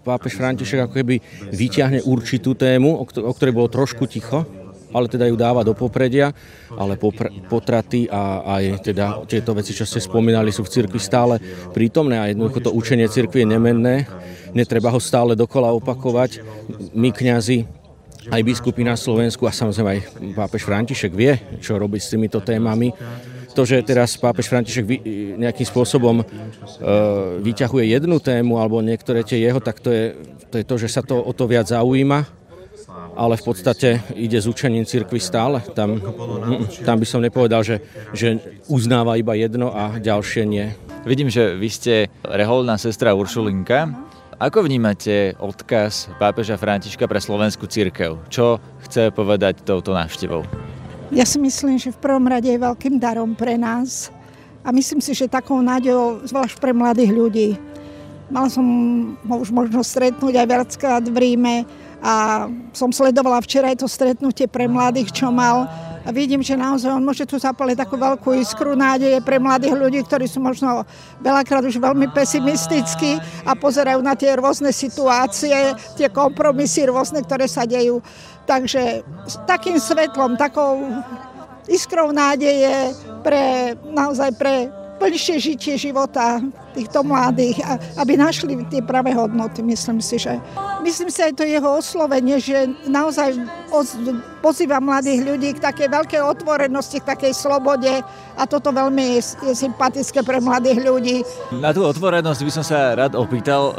pápež 0.04 0.36
František 0.36 0.84
ako 0.84 0.92
keby 0.92 1.16
vyťahne 1.52 2.04
určitú 2.04 2.52
tému, 2.52 3.00
o 3.00 3.32
ktorej 3.32 3.54
bolo 3.56 3.72
trošku 3.72 4.04
ticho, 4.04 4.44
ale 4.88 5.04
teda 5.04 5.28
ju 5.28 5.36
dáva 5.36 5.60
do 5.64 5.76
popredia, 5.76 6.32
ale 6.72 6.96
popr- 6.96 7.28
potraty 7.48 8.08
a 8.08 8.40
aj 8.56 8.64
teda 8.88 9.20
tieto 9.28 9.52
veci, 9.52 9.76
čo 9.76 9.84
ste 9.84 10.00
spomínali, 10.00 10.48
sú 10.48 10.64
v 10.64 10.72
cirkvi 10.80 10.96
stále 10.96 11.36
prítomné 11.76 12.16
a 12.16 12.28
jednoducho 12.32 12.64
to 12.64 12.72
učenie 12.72 13.04
cirkvi 13.04 13.44
je 13.44 13.52
nemenné, 13.52 14.08
netreba 14.56 14.88
ho 14.88 15.00
stále 15.00 15.36
dokola 15.36 15.76
opakovať. 15.76 16.40
My, 16.96 17.12
kňazi, 17.12 17.68
aj 18.28 18.40
biskupy 18.44 18.84
na 18.84 18.94
Slovensku 18.94 19.48
a 19.48 19.52
samozrejme 19.52 19.90
aj 19.90 20.00
pápež 20.36 20.62
František 20.68 21.12
vie, 21.12 21.36
čo 21.60 21.80
robiť 21.80 22.00
s 22.00 22.12
týmito 22.12 22.38
témami. 22.44 22.92
To, 23.56 23.66
že 23.66 23.82
teraz 23.82 24.14
pápež 24.14 24.46
František 24.46 24.86
nejakým 25.34 25.66
spôsobom 25.66 26.22
e, 26.22 26.24
vyťahuje 27.42 27.90
jednu 27.90 28.22
tému 28.22 28.54
alebo 28.60 28.78
niektoré 28.84 29.26
tie 29.26 29.42
jeho, 29.42 29.58
tak 29.58 29.82
to 29.82 29.90
je, 29.90 30.14
to 30.46 30.54
je 30.62 30.64
to, 30.64 30.74
že 30.78 30.88
sa 30.92 31.02
to 31.02 31.18
o 31.18 31.32
to 31.34 31.50
viac 31.50 31.66
zaujíma, 31.66 32.22
ale 33.18 33.34
v 33.34 33.44
podstate 33.44 33.98
ide 34.14 34.38
s 34.38 34.46
učením 34.46 34.86
cirkvi 34.86 35.18
stále. 35.18 35.58
Tam, 35.74 35.98
tam 36.86 36.96
by 37.02 37.06
som 37.08 37.18
nepovedal, 37.18 37.66
že, 37.66 37.82
že 38.14 38.38
uznáva 38.70 39.18
iba 39.18 39.34
jedno 39.34 39.74
a 39.74 39.98
ďalšie 39.98 40.46
nie. 40.46 40.70
Vidím, 41.02 41.26
že 41.26 41.58
vy 41.58 41.68
ste 41.72 41.94
reholná 42.22 42.78
sestra 42.78 43.16
Uršulinka. 43.18 44.07
Ako 44.38 44.62
vnímate 44.62 45.34
odkaz 45.42 46.06
pápeža 46.14 46.54
Františka 46.54 47.10
pre 47.10 47.18
slovenskú 47.18 47.66
církev? 47.66 48.22
Čo 48.30 48.62
chce 48.86 49.10
povedať 49.10 49.66
touto 49.66 49.90
návštevou? 49.90 50.46
Ja 51.10 51.26
si 51.26 51.42
myslím, 51.42 51.74
že 51.74 51.90
v 51.90 51.98
prvom 51.98 52.22
rade 52.22 52.46
je 52.46 52.62
veľkým 52.62 53.02
darom 53.02 53.34
pre 53.34 53.58
nás 53.58 54.14
a 54.62 54.70
myslím 54.70 55.02
si, 55.02 55.10
že 55.10 55.26
takou 55.26 55.58
nádejou, 55.58 56.22
zvlášť 56.22 56.54
pre 56.62 56.70
mladých 56.70 57.10
ľudí. 57.10 57.50
Mala 58.30 58.46
som 58.46 58.62
ho 59.26 59.42
už 59.42 59.50
možno 59.50 59.82
stretnúť 59.82 60.38
aj 60.38 60.46
viackrát 60.46 61.02
v 61.02 61.18
Ríme 61.18 61.66
a 61.98 62.46
som 62.70 62.94
sledovala 62.94 63.42
včera 63.42 63.74
aj 63.74 63.82
to 63.82 63.90
stretnutie 63.90 64.46
pre 64.46 64.70
mladých, 64.70 65.18
čo 65.18 65.34
mal 65.34 65.66
vidím, 66.12 66.40
že 66.40 66.56
naozaj 66.56 66.94
on 66.94 67.04
môže 67.04 67.28
tu 67.28 67.36
zapaliť 67.36 67.76
takú 67.76 68.00
veľkú 68.00 68.32
iskru 68.40 68.72
nádeje 68.72 69.20
pre 69.20 69.36
mladých 69.36 69.76
ľudí, 69.76 70.00
ktorí 70.04 70.24
sú 70.24 70.40
možno 70.40 70.84
veľakrát 71.20 71.64
už 71.64 71.76
veľmi 71.76 72.08
pesimistickí 72.12 73.20
a 73.44 73.52
pozerajú 73.52 74.00
na 74.00 74.16
tie 74.16 74.32
rôzne 74.36 74.72
situácie, 74.72 75.76
tie 76.00 76.08
kompromisy 76.08 76.88
rôzne, 76.88 77.20
ktoré 77.20 77.44
sa 77.44 77.68
dejú. 77.68 78.00
Takže 78.48 79.04
s 79.28 79.34
takým 79.44 79.76
svetlom, 79.76 80.40
takou 80.40 80.80
iskrou 81.68 82.08
nádeje 82.10 82.96
pre, 83.20 83.76
naozaj 83.92 84.32
pre 84.40 84.72
plnšie 84.98 85.38
žitie 85.38 85.74
života 85.78 86.42
týchto 86.74 87.06
mladých, 87.06 87.62
aby 87.96 88.18
našli 88.18 88.58
tie 88.66 88.82
pravé 88.82 89.14
hodnoty, 89.14 89.62
myslím 89.62 90.02
si, 90.02 90.18
že. 90.18 90.36
Myslím 90.82 91.10
si 91.10 91.22
aj 91.22 91.38
to 91.38 91.46
jeho 91.46 91.78
oslovenie, 91.78 92.38
že 92.38 92.70
naozaj 92.86 93.34
pozýva 94.42 94.82
mladých 94.82 95.22
ľudí 95.26 95.48
k 95.56 95.62
takej 95.62 95.88
veľkej 95.90 96.22
otvorenosti, 96.22 97.02
k 97.02 97.10
takej 97.14 97.32
slobode 97.34 97.90
a 98.34 98.42
toto 98.46 98.74
veľmi 98.74 99.18
je 99.18 99.54
sympatické 99.54 100.22
pre 100.22 100.42
mladých 100.42 100.78
ľudí. 100.82 101.16
Na 101.54 101.74
tú 101.74 101.86
otvorenosť 101.86 102.40
by 102.42 102.52
som 102.52 102.64
sa 102.66 102.98
rád 102.98 103.14
opýtal, 103.14 103.74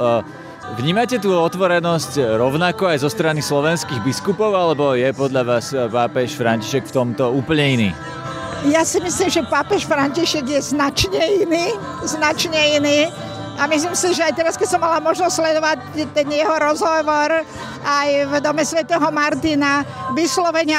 Vnímate 0.70 1.18
tú 1.18 1.34
otvorenosť 1.34 2.38
rovnako 2.38 2.94
aj 2.94 3.02
zo 3.02 3.10
strany 3.10 3.42
slovenských 3.42 4.06
biskupov, 4.06 4.54
alebo 4.54 4.94
je 4.94 5.10
podľa 5.18 5.42
vás 5.42 5.74
pápež 5.74 6.38
František 6.38 6.86
v 6.86 6.94
tomto 6.94 7.34
úplne 7.34 7.66
iný? 7.74 7.90
Ja 8.68 8.84
si 8.84 9.00
myslím, 9.00 9.30
že 9.32 9.48
pápež 9.48 9.88
František 9.88 10.44
je 10.44 10.60
značne 10.60 11.48
iný, 11.48 11.80
značne 12.04 12.60
iný. 12.76 13.08
A 13.60 13.68
myslím 13.68 13.96
si, 13.96 14.16
že 14.16 14.24
aj 14.24 14.36
teraz, 14.36 14.56
keď 14.56 14.68
som 14.72 14.84
mala 14.84 15.04
možnosť 15.04 15.36
sledovať 15.36 15.78
ten 16.16 16.28
jeho 16.32 16.56
rozhovor 16.60 17.44
aj 17.84 18.10
v 18.32 18.34
dome 18.40 18.64
svätého 18.64 19.04
Martina, 19.12 19.84
vyslovene 20.16 20.76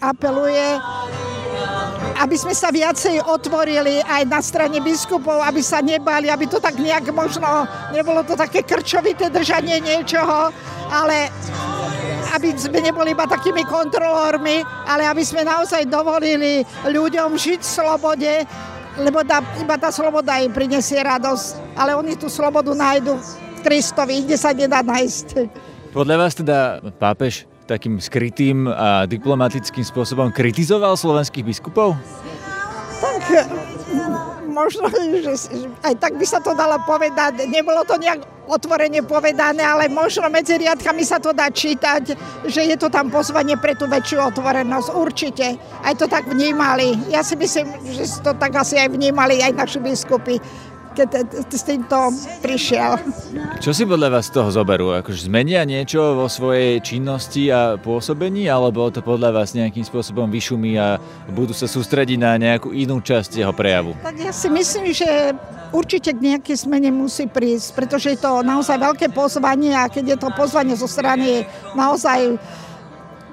apeluje, 0.00 0.80
aby 2.20 2.36
sme 2.36 2.56
sa 2.56 2.72
viacej 2.72 3.20
otvorili 3.24 4.00
aj 4.00 4.22
na 4.28 4.40
strane 4.40 4.80
biskupov, 4.80 5.44
aby 5.44 5.60
sa 5.60 5.84
nebali, 5.84 6.32
aby 6.32 6.48
to 6.48 6.56
tak 6.56 6.76
nejak 6.80 7.12
možno, 7.12 7.68
nebolo 7.92 8.24
to 8.24 8.32
také 8.36 8.64
krčovité 8.64 9.28
držanie 9.28 9.80
niečoho, 9.84 10.48
ale 10.88 11.28
aby 12.32 12.56
sme 12.56 12.80
neboli 12.80 13.12
iba 13.12 13.28
takými 13.28 13.62
kontrolórmi, 13.68 14.64
ale 14.88 15.04
aby 15.04 15.20
sme 15.20 15.44
naozaj 15.44 15.84
dovolili 15.84 16.64
ľuďom 16.88 17.36
žiť 17.36 17.60
v 17.60 17.72
slobode, 17.80 18.32
lebo 19.00 19.20
tá, 19.24 19.44
iba 19.60 19.76
tá 19.76 19.92
sloboda 19.92 20.40
im 20.40 20.52
prinesie 20.52 21.00
radosť. 21.00 21.76
Ale 21.76 21.96
oni 21.96 22.16
tú 22.16 22.32
slobodu 22.32 22.72
nájdu 22.72 23.16
v 23.16 23.60
Kristovi, 23.64 24.24
kde 24.24 24.36
sa 24.40 24.56
nedá 24.56 24.80
nájsť. 24.80 25.26
Podľa 25.92 26.16
vás 26.16 26.32
teda 26.32 26.80
pápež 26.96 27.44
takým 27.68 28.00
skrytým 28.00 28.68
a 28.68 29.04
diplomatickým 29.04 29.84
spôsobom 29.84 30.32
kritizoval 30.32 30.96
slovenských 30.96 31.44
biskupov? 31.46 31.96
Tak 33.00 33.71
možno, 34.52 34.86
že 35.24 35.34
aj 35.82 35.94
tak 35.96 36.20
by 36.20 36.26
sa 36.28 36.38
to 36.38 36.52
dalo 36.52 36.78
povedať. 36.84 37.48
Nebolo 37.48 37.82
to 37.88 37.96
nejak 37.96 38.22
otvorene 38.46 39.00
povedané, 39.06 39.62
ale 39.64 39.88
možno 39.88 40.28
medzi 40.28 40.58
riadkami 40.60 41.02
sa 41.06 41.22
to 41.22 41.32
dá 41.32 41.48
čítať, 41.48 42.14
že 42.44 42.60
je 42.68 42.76
to 42.76 42.92
tam 42.92 43.08
pozvanie 43.08 43.56
pre 43.56 43.72
tú 43.72 43.88
väčšiu 43.88 44.20
otvorenosť. 44.34 44.88
Určite. 44.92 45.56
Aj 45.82 45.94
to 45.96 46.04
tak 46.10 46.28
vnímali. 46.28 46.98
Ja 47.08 47.24
si 47.24 47.38
myslím, 47.38 47.72
že 47.88 48.04
to 48.20 48.36
tak 48.36 48.52
asi 48.54 48.76
aj 48.76 48.92
vnímali 48.92 49.40
aj 49.40 49.56
naši 49.56 49.78
biskupy 49.80 50.36
keď 50.92 51.08
s 51.48 51.64
týmto 51.64 51.96
prišiel. 52.44 53.00
Čo 53.58 53.72
si 53.72 53.88
podľa 53.88 54.18
vás 54.18 54.28
z 54.28 54.36
toho 54.36 54.48
zoberú? 54.52 54.92
Akože 54.92 55.26
zmenia 55.26 55.64
niečo 55.64 56.14
vo 56.14 56.28
svojej 56.28 56.78
činnosti 56.84 57.48
a 57.48 57.80
pôsobení, 57.80 58.46
alebo 58.46 58.92
to 58.92 59.00
podľa 59.00 59.32
vás 59.42 59.56
nejakým 59.56 59.82
spôsobom 59.82 60.28
vyšumí 60.28 60.76
a 60.76 61.00
budú 61.32 61.56
sa 61.56 61.64
sústrediť 61.64 62.18
na 62.20 62.36
nejakú 62.36 62.70
inú 62.76 63.00
časť 63.00 63.40
jeho 63.40 63.54
prejavu? 63.56 63.96
Tak 64.04 64.16
ja 64.20 64.32
si 64.32 64.52
myslím, 64.52 64.92
že 64.92 65.32
určite 65.72 66.12
k 66.12 66.20
nejakej 66.20 66.68
zmene 66.68 66.92
musí 66.92 67.24
prísť, 67.26 67.72
pretože 67.72 68.12
je 68.12 68.18
to 68.20 68.44
naozaj 68.44 68.76
veľké 68.76 69.10
pozvanie 69.10 69.72
a 69.72 69.88
keď 69.88 70.04
je 70.14 70.18
to 70.20 70.28
pozvanie 70.36 70.76
zo 70.76 70.86
strany 70.86 71.48
naozaj 71.72 72.36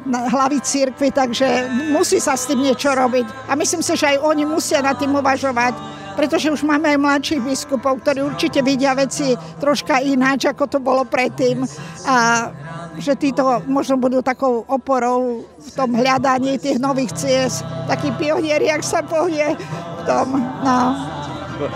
hlavy 0.08 0.64
církvy, 0.64 1.12
takže 1.12 1.68
musí 1.92 2.24
sa 2.24 2.40
s 2.40 2.48
tým 2.48 2.64
niečo 2.64 2.96
robiť. 2.96 3.52
A 3.52 3.60
myslím 3.60 3.84
si, 3.84 3.94
že 4.00 4.16
aj 4.16 4.24
oni 4.24 4.48
musia 4.48 4.80
nad 4.80 4.96
tým 4.96 5.12
uvažovať 5.12 5.99
pretože 6.20 6.52
už 6.52 6.68
máme 6.68 6.92
aj 6.92 7.00
mladších 7.00 7.40
biskupov, 7.48 8.04
ktorí 8.04 8.20
určite 8.28 8.60
vidia 8.60 8.92
veci 8.92 9.40
troška 9.64 10.04
ináč, 10.04 10.52
ako 10.52 10.68
to 10.68 10.84
bolo 10.84 11.08
predtým. 11.08 11.64
A 12.04 12.52
že 13.00 13.16
títo 13.16 13.64
možno 13.64 13.96
budú 13.96 14.20
takou 14.20 14.68
oporou 14.68 15.48
v 15.48 15.70
tom 15.72 15.96
hľadaní 15.96 16.60
tých 16.60 16.76
nových 16.76 17.16
ciest. 17.16 17.64
Takí 17.88 18.12
pionieri, 18.20 18.68
ak 18.68 18.84
sa 18.84 19.00
povie 19.00 19.56
v 19.56 20.02
tom. 20.04 20.44
No. 20.60 21.00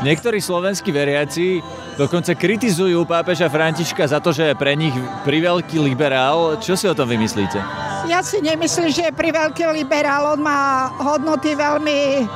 Niektorí 0.04 0.44
slovenskí 0.44 0.92
veriaci 0.92 1.64
dokonca 1.96 2.36
kritizujú 2.36 3.00
pápeža 3.08 3.48
Františka 3.48 4.04
za 4.12 4.20
to, 4.20 4.36
že 4.36 4.52
je 4.52 4.60
pre 4.60 4.76
nich 4.76 4.96
priveľký 5.24 5.80
liberál. 5.80 6.60
Čo 6.60 6.76
si 6.76 6.84
o 6.92 6.96
tom 6.96 7.08
vymyslíte? 7.08 7.64
Ja 8.12 8.20
si 8.20 8.44
nemyslím, 8.44 8.92
že 8.92 9.08
je 9.08 9.14
priveľký 9.16 9.64
liberál. 9.72 10.36
On 10.36 10.42
má 10.44 10.92
hodnoty 11.00 11.56
veľmi 11.56 12.28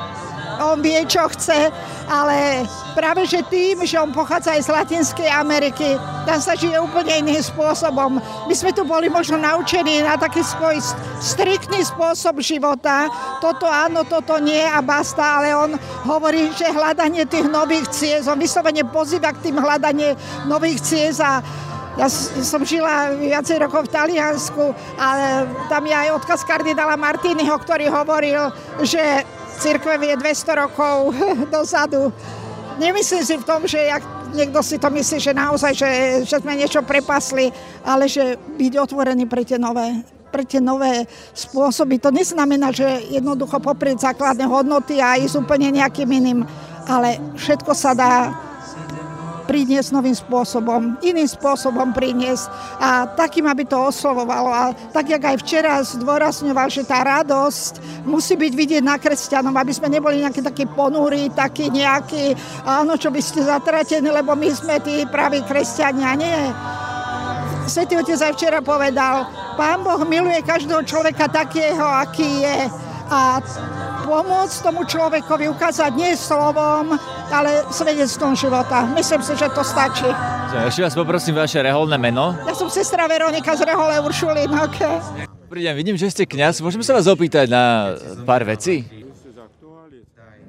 on 0.57 0.81
vie, 0.81 0.97
čo 1.05 1.29
chce, 1.29 1.69
ale 2.07 2.63
práve 2.95 3.27
že 3.27 3.43
tým, 3.51 3.83
že 3.83 3.99
on 3.99 4.15
pochádza 4.15 4.55
aj 4.55 4.63
z 4.63 4.73
Latinskej 4.73 5.29
Ameriky, 5.29 5.99
tam 6.23 6.39
sa 6.39 6.55
žije 6.55 6.79
úplne 6.79 7.19
iným 7.19 7.43
spôsobom. 7.43 8.19
My 8.47 8.53
sme 8.55 8.71
tu 8.71 8.87
boli 8.87 9.11
možno 9.11 9.35
naučení 9.35 9.99
na 10.01 10.15
taký 10.15 10.39
svoj 10.41 10.79
striktný 11.19 11.83
spôsob 11.83 12.39
života. 12.39 13.11
Toto 13.43 13.67
áno, 13.67 14.07
toto 14.07 14.39
nie 14.39 14.63
a 14.63 14.79
basta, 14.79 15.43
ale 15.43 15.51
on 15.51 15.71
hovorí, 16.07 16.47
že 16.55 16.71
hľadanie 16.71 17.27
tých 17.27 17.47
nových 17.51 17.91
ciest, 17.91 18.31
on 18.31 18.39
vyslovene 18.39 18.87
pozýva 18.87 19.35
k 19.35 19.51
tým 19.51 19.59
hľadanie 19.59 20.15
nových 20.47 20.79
ciest 20.79 21.19
a 21.19 21.43
ja 21.97 22.07
som 22.45 22.61
žila 22.61 23.17
viacej 23.17 23.57
rokov 23.57 23.89
v 23.89 23.93
Taliansku 23.97 24.69
a 25.01 25.07
tam 25.65 25.81
je 25.81 25.95
aj 25.97 26.13
odkaz 26.21 26.45
kardinála 26.45 26.93
Martiniho, 26.93 27.57
ktorý 27.57 27.89
hovoril, 27.89 28.53
že 28.85 29.25
církve 29.57 29.97
je 29.97 30.15
200 30.17 30.63
rokov 30.63 31.13
dozadu. 31.53 32.13
Nemyslím 32.77 33.23
si 33.25 33.35
v 33.37 33.47
tom, 33.47 33.65
že 33.65 33.81
jak 33.89 34.05
niekto 34.37 34.61
si 34.61 34.77
to 34.77 34.89
myslí, 34.93 35.17
že 35.17 35.33
naozaj, 35.33 35.73
že, 35.73 35.89
že 36.29 36.37
sme 36.37 36.53
niečo 36.53 36.85
prepasli, 36.85 37.49
ale 37.81 38.05
že 38.05 38.37
byť 38.37 38.73
otvorený 38.77 39.25
pre 39.25 39.41
tie 39.41 39.57
nové 39.57 40.05
pre 40.27 40.43
tie 40.43 40.59
nové 40.59 41.07
spôsoby. 41.31 42.03
To 42.03 42.11
neznamená, 42.11 42.75
že 42.75 42.85
jednoducho 43.09 43.63
poprieť 43.63 44.11
základné 44.11 44.43
hodnoty 44.43 44.99
a 44.99 45.15
ísť 45.15 45.39
úplne 45.39 45.71
nejakým 45.71 46.03
iným, 46.03 46.43
ale 46.83 47.15
všetko 47.39 47.71
sa 47.71 47.95
dá 47.95 48.35
priniesť 49.47 49.95
novým 49.95 50.13
spôsobom, 50.13 50.99
iným 50.99 51.25
spôsobom 51.25 51.95
priniesť 51.95 52.51
a 52.77 53.07
takým, 53.07 53.47
aby 53.47 53.63
to 53.63 53.79
oslovovalo. 53.79 54.51
A 54.51 54.75
tak, 54.91 55.07
jak 55.07 55.23
aj 55.23 55.39
včera 55.41 55.79
zdôrazňoval, 55.79 56.67
že 56.67 56.83
tá 56.83 56.99
radosť 57.01 58.03
musí 58.03 58.35
byť 58.35 58.53
vidieť 58.53 58.83
na 58.83 58.99
kresťanom, 58.99 59.55
aby 59.55 59.71
sme 59.71 59.87
neboli 59.87 60.19
nejakí 60.19 60.43
takí 60.43 60.67
ponúri, 60.67 61.31
takí 61.31 61.71
nejakí, 61.71 62.35
áno, 62.67 62.99
čo 62.99 63.07
by 63.07 63.21
ste 63.23 63.47
zatratení, 63.47 64.11
lebo 64.11 64.35
my 64.35 64.49
sme 64.51 64.83
tí 64.83 65.07
praví 65.07 65.39
kresťania. 65.47 66.11
Nie. 66.19 66.51
Svetý 67.67 67.99
Otec 67.99 68.19
aj 68.19 68.33
včera 68.35 68.59
povedal, 68.63 69.27
Pán 69.59 69.83
Boh 69.83 69.99
miluje 70.07 70.39
každého 70.45 70.85
človeka 70.87 71.27
takého, 71.27 71.83
aký 71.83 72.45
je. 72.45 72.57
A 73.07 73.41
pomôcť 74.07 74.63
tomu 74.63 74.87
človekovi 74.87 75.51
ukázať 75.51 75.91
nie 75.99 76.15
slovom, 76.15 76.95
ale 77.27 77.67
svedectvom 77.67 78.39
života. 78.39 78.87
Myslím 78.95 79.19
si, 79.19 79.35
že 79.35 79.51
to 79.51 79.67
stačí. 79.67 80.07
Ešte 80.63 80.87
vás 80.87 80.95
poprosím 80.95 81.35
vaše 81.35 81.59
reholné 81.59 81.99
meno. 81.99 82.31
Ja 82.47 82.55
som 82.55 82.71
sestra 82.71 83.03
Veronika 83.11 83.51
z 83.51 83.67
Rehole 83.67 83.99
Uršulín. 83.99 84.47
Okay. 84.47 85.75
Vidím, 85.75 85.99
že 85.99 86.07
ste 86.07 86.23
kňaz. 86.23 86.63
Môžeme 86.63 86.87
sa 86.87 86.95
vás 86.95 87.03
opýtať 87.11 87.51
na 87.51 87.95
pár 88.23 88.47
vecí? 88.47 88.87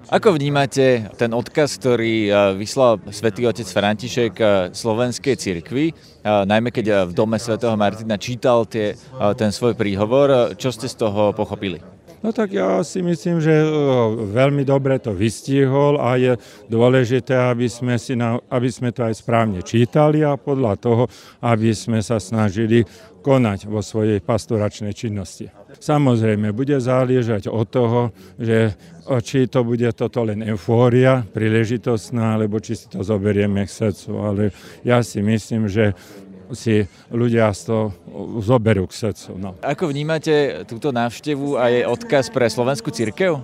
Ako 0.09 0.41
vnímate 0.41 1.05
ten 1.21 1.37
odkaz, 1.37 1.77
ktorý 1.77 2.33
vyslal 2.57 2.97
svätý 3.13 3.45
otec 3.45 3.69
František 3.69 4.41
slovenskej 4.73 5.37
cirkvi, 5.37 5.93
najmä 6.25 6.73
keď 6.73 7.11
v 7.11 7.13
dome 7.13 7.37
svätého 7.37 7.77
Martina 7.77 8.17
čítal 8.17 8.65
tie, 8.65 8.97
ten 9.37 9.53
svoj 9.53 9.77
príhovor, 9.77 10.57
čo 10.57 10.73
ste 10.73 10.89
z 10.89 10.97
toho 10.97 11.37
pochopili? 11.37 11.98
No 12.19 12.35
tak 12.35 12.51
ja 12.51 12.83
si 12.83 12.99
myslím, 12.99 13.39
že 13.39 13.55
veľmi 14.35 14.67
dobre 14.67 14.99
to 14.99 15.15
vystihol 15.15 16.03
a 16.03 16.19
je 16.19 16.35
dôležité, 16.67 17.55
aby 17.55 17.71
sme, 17.71 17.95
si 17.95 18.19
na, 18.19 18.43
aby 18.51 18.67
sme 18.67 18.91
to 18.91 19.07
aj 19.07 19.23
správne 19.23 19.63
čítali 19.63 20.27
a 20.27 20.35
podľa 20.35 20.75
toho, 20.83 21.05
aby 21.47 21.71
sme 21.71 22.03
sa 22.03 22.19
snažili 22.19 22.83
konať 23.23 23.71
vo 23.71 23.85
svojej 23.85 24.19
pastoračnej 24.19 24.95
činnosti. 24.95 25.51
Samozrejme, 25.79 26.51
bude 26.51 26.81
záležať 26.81 27.47
od 27.47 27.67
toho, 27.71 28.01
že 28.41 28.75
či 29.23 29.47
to 29.47 29.63
bude 29.63 29.89
toto 29.95 30.25
len 30.25 30.43
eufória 30.43 31.23
príležitostná, 31.23 32.35
alebo 32.35 32.59
či 32.59 32.75
si 32.75 32.87
to 32.91 33.05
zoberieme 33.05 33.63
k 33.63 33.71
srdcu. 33.71 34.11
Ale 34.17 34.43
ja 34.83 35.05
si 35.05 35.23
myslím, 35.23 35.69
že 35.69 35.95
si 36.53 36.85
ľudia 37.13 37.53
z 37.53 37.61
toho 37.69 37.85
zoberú 38.41 38.89
k 38.89 39.09
srdcu. 39.09 39.31
No. 39.37 39.51
Ako 39.61 39.89
vnímate 39.91 40.65
túto 40.65 40.93
návštevu 40.93 41.61
a 41.61 41.69
jej 41.73 41.85
odkaz 41.85 42.33
pre 42.33 42.49
slovenskú 42.49 42.89
církev? 42.93 43.41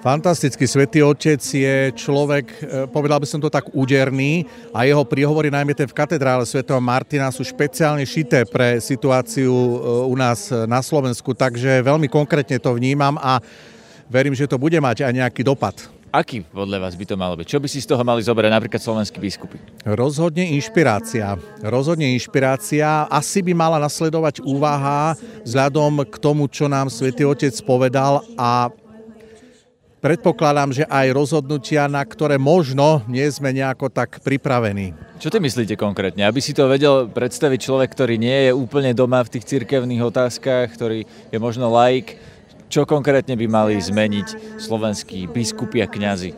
Fantastický 0.00 0.64
svätý 0.64 1.04
Otec 1.04 1.44
je 1.44 1.92
človek, 1.92 2.46
e, 2.64 2.88
povedal 2.88 3.20
by 3.20 3.28
som 3.28 3.36
to 3.36 3.52
tak, 3.52 3.68
úderný 3.76 4.48
a 4.72 4.88
jeho 4.88 5.04
príhovory, 5.04 5.52
najmä 5.52 5.76
ten 5.76 5.84
v 5.84 5.92
katedrále 5.92 6.48
svätého 6.48 6.80
Martina, 6.80 7.28
sú 7.28 7.44
špeciálne 7.44 8.08
šité 8.08 8.48
pre 8.48 8.80
situáciu 8.80 9.52
e, 9.52 9.76
u 10.08 10.16
nás 10.16 10.48
na 10.64 10.80
Slovensku, 10.80 11.36
takže 11.36 11.84
veľmi 11.84 12.08
konkrétne 12.08 12.56
to 12.56 12.72
vnímam 12.72 13.20
a 13.20 13.44
verím, 14.08 14.32
že 14.32 14.48
to 14.48 14.56
bude 14.56 14.80
mať 14.80 15.04
aj 15.04 15.12
nejaký 15.20 15.44
dopad. 15.44 15.76
Aký 16.10 16.42
podľa 16.42 16.82
vás 16.82 16.98
by 16.98 17.06
to 17.06 17.14
malo 17.14 17.38
byť? 17.38 17.46
Čo 17.46 17.62
by 17.62 17.68
si 17.70 17.78
z 17.78 17.86
toho 17.86 18.02
mali 18.02 18.18
zoberať 18.18 18.50
napríklad 18.50 18.82
slovenskí 18.82 19.22
biskupy? 19.22 19.62
Rozhodne 19.86 20.42
inšpirácia. 20.58 21.38
Rozhodne 21.62 22.10
inšpirácia. 22.10 23.06
Asi 23.06 23.46
by 23.46 23.54
mala 23.54 23.78
nasledovať 23.78 24.42
úvaha 24.42 25.14
vzhľadom 25.46 26.02
k 26.10 26.14
tomu, 26.18 26.50
čo 26.50 26.66
nám 26.66 26.90
svätý 26.90 27.22
Otec 27.22 27.54
povedal 27.62 28.26
a 28.34 28.74
predpokladám, 30.02 30.82
že 30.82 30.84
aj 30.90 31.14
rozhodnutia, 31.14 31.86
na 31.86 32.02
ktoré 32.02 32.42
možno 32.42 33.06
nie 33.06 33.30
sme 33.30 33.54
nejako 33.54 33.86
tak 33.86 34.18
pripravení. 34.18 34.90
Čo 35.22 35.30
ty 35.30 35.38
myslíte 35.38 35.78
konkrétne? 35.78 36.26
Aby 36.26 36.42
si 36.42 36.50
to 36.50 36.66
vedel 36.66 37.06
predstaviť 37.06 37.70
človek, 37.70 37.86
ktorý 37.94 38.18
nie 38.18 38.50
je 38.50 38.52
úplne 38.56 38.90
doma 38.98 39.22
v 39.22 39.38
tých 39.38 39.46
cirkevných 39.46 40.02
otázkach, 40.02 40.74
ktorý 40.74 41.06
je 41.06 41.38
možno 41.38 41.70
laik, 41.70 42.18
čo 42.70 42.86
konkrétne 42.86 43.34
by 43.34 43.46
mali 43.50 43.82
zmeniť 43.82 44.58
slovenskí 44.62 45.26
biskupy 45.26 45.82
a 45.82 45.90
kňazi? 45.90 46.30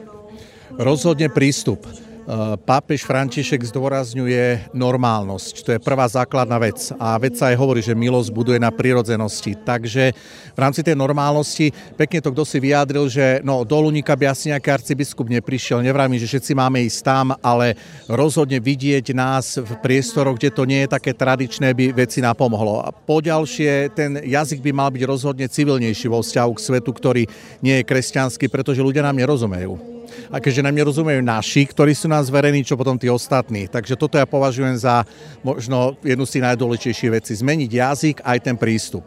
Rozhodne 0.80 1.28
prístup. 1.28 1.84
Eh, 2.22 2.54
pápež 2.54 3.02
František 3.02 3.66
zdôrazňuje 3.66 4.70
normálnosť. 4.70 5.54
To 5.66 5.70
je 5.74 5.82
prvá 5.82 6.06
základná 6.06 6.54
vec. 6.54 6.94
A 6.94 7.18
vec 7.18 7.34
sa 7.34 7.50
aj 7.50 7.58
hovorí, 7.58 7.82
že 7.82 7.98
milosť 7.98 8.30
buduje 8.30 8.62
na 8.62 8.70
prirodzenosti. 8.70 9.58
Takže 9.58 10.14
v 10.54 10.58
rámci 10.58 10.86
tej 10.86 10.94
normálnosti, 10.94 11.74
pekne 11.98 12.22
to 12.22 12.30
kto 12.30 12.46
si 12.46 12.62
vyjadril, 12.62 13.10
že 13.10 13.42
no, 13.42 13.66
do 13.66 13.74
Lunika 13.74 14.14
by 14.14 14.30
asi 14.30 14.54
nejaký 14.54 14.70
arcibiskup 14.70 15.26
neprišiel. 15.26 15.82
Nevrajím, 15.82 16.22
že 16.22 16.30
všetci 16.30 16.54
máme 16.54 16.86
ísť 16.86 17.00
tam, 17.02 17.34
ale 17.42 17.74
rozhodne 18.06 18.62
vidieť 18.62 19.10
nás 19.18 19.58
v 19.58 19.72
priestoroch, 19.82 20.38
kde 20.38 20.54
to 20.54 20.62
nie 20.62 20.86
je 20.86 20.94
také 20.94 21.18
tradičné, 21.18 21.74
by 21.74 22.06
veci 22.06 22.22
napomohlo. 22.22 22.86
A 22.86 22.94
poďalšie, 22.94 23.98
ten 23.98 24.22
jazyk 24.22 24.62
by 24.62 24.70
mal 24.70 24.94
byť 24.94 25.02
rozhodne 25.10 25.50
civilnejší 25.50 26.06
vo 26.06 26.22
vzťahu 26.22 26.54
k 26.54 26.64
svetu, 26.70 26.90
ktorý 26.94 27.22
nie 27.66 27.82
je 27.82 27.88
kresťanský, 27.90 28.46
pretože 28.46 28.78
ľudia 28.78 29.02
nám 29.02 29.18
nerozumejú 29.18 29.91
a 30.30 30.40
keďže 30.40 30.64
nám 30.64 30.74
nerozumejú 30.76 31.20
naši, 31.20 31.68
ktorí 31.68 31.92
sú 31.92 32.08
nás 32.08 32.28
zverení, 32.28 32.64
čo 32.64 32.78
potom 32.78 32.96
tí 32.96 33.10
ostatní. 33.10 33.68
Takže 33.68 33.98
toto 33.98 34.16
ja 34.16 34.26
považujem 34.28 34.76
za 34.78 35.04
možno 35.44 35.96
jednu 36.00 36.24
z 36.24 36.38
tých 36.38 36.46
najdôležitejších 36.48 37.12
vecí. 37.12 37.32
Zmeniť 37.36 37.70
jazyk 37.70 38.16
aj 38.24 38.38
ten 38.40 38.56
prístup. 38.56 39.04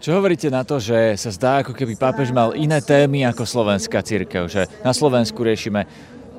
Čo 0.00 0.16
hovoríte 0.16 0.48
na 0.48 0.64
to, 0.64 0.80
že 0.80 1.12
sa 1.20 1.28
zdá, 1.28 1.52
ako 1.60 1.76
keby 1.76 1.92
pápež 1.92 2.32
mal 2.32 2.56
iné 2.56 2.80
témy 2.80 3.28
ako 3.28 3.44
slovenská 3.44 4.00
církev, 4.00 4.48
že 4.48 4.64
na 4.80 4.96
Slovensku 4.96 5.44
riešime 5.44 5.84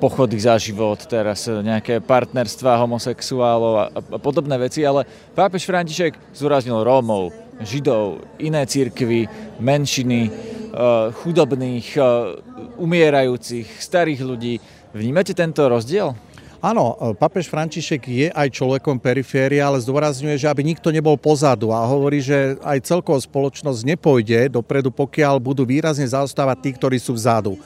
pochody 0.02 0.34
za 0.34 0.58
život, 0.58 0.98
teraz 1.06 1.46
nejaké 1.46 2.02
partnerstva 2.02 2.74
homosexuálov 2.82 3.74
a, 3.78 3.84
a 3.94 4.18
podobné 4.18 4.58
veci, 4.58 4.82
ale 4.82 5.06
pápež 5.30 5.62
František 5.62 6.34
zúraznil 6.34 6.82
Rómov, 6.82 7.30
Židov, 7.62 8.26
iné 8.42 8.66
církvy, 8.66 9.30
menšiny, 9.62 10.26
Eh, 10.72 11.12
chudobných, 11.12 12.00
eh, 12.00 12.02
umierajúcich, 12.76 13.68
starých 13.80 14.20
ľudí. 14.22 14.54
Vnímate 14.92 15.32
tento 15.32 15.64
rozdiel? 15.64 16.12
Áno, 16.62 16.94
eh, 16.94 17.10
papež 17.18 17.50
František 17.50 18.02
je 18.06 18.28
aj 18.30 18.54
človekom 18.54 19.02
periférie, 19.02 19.58
ale 19.58 19.82
zdôrazňuje, 19.82 20.38
že 20.38 20.46
aby 20.46 20.62
nikto 20.62 20.94
nebol 20.94 21.18
pozadu 21.18 21.74
a 21.74 21.82
hovorí, 21.82 22.22
že 22.22 22.54
aj 22.62 22.86
celková 22.86 23.18
spoločnosť 23.18 23.82
nepôjde 23.82 24.46
dopredu, 24.46 24.94
pokiaľ 24.94 25.42
budú 25.42 25.66
výrazne 25.66 26.06
zaostávať 26.06 26.56
tí, 26.62 26.70
ktorí 26.78 27.02
sú 27.02 27.18
vzadu. 27.18 27.58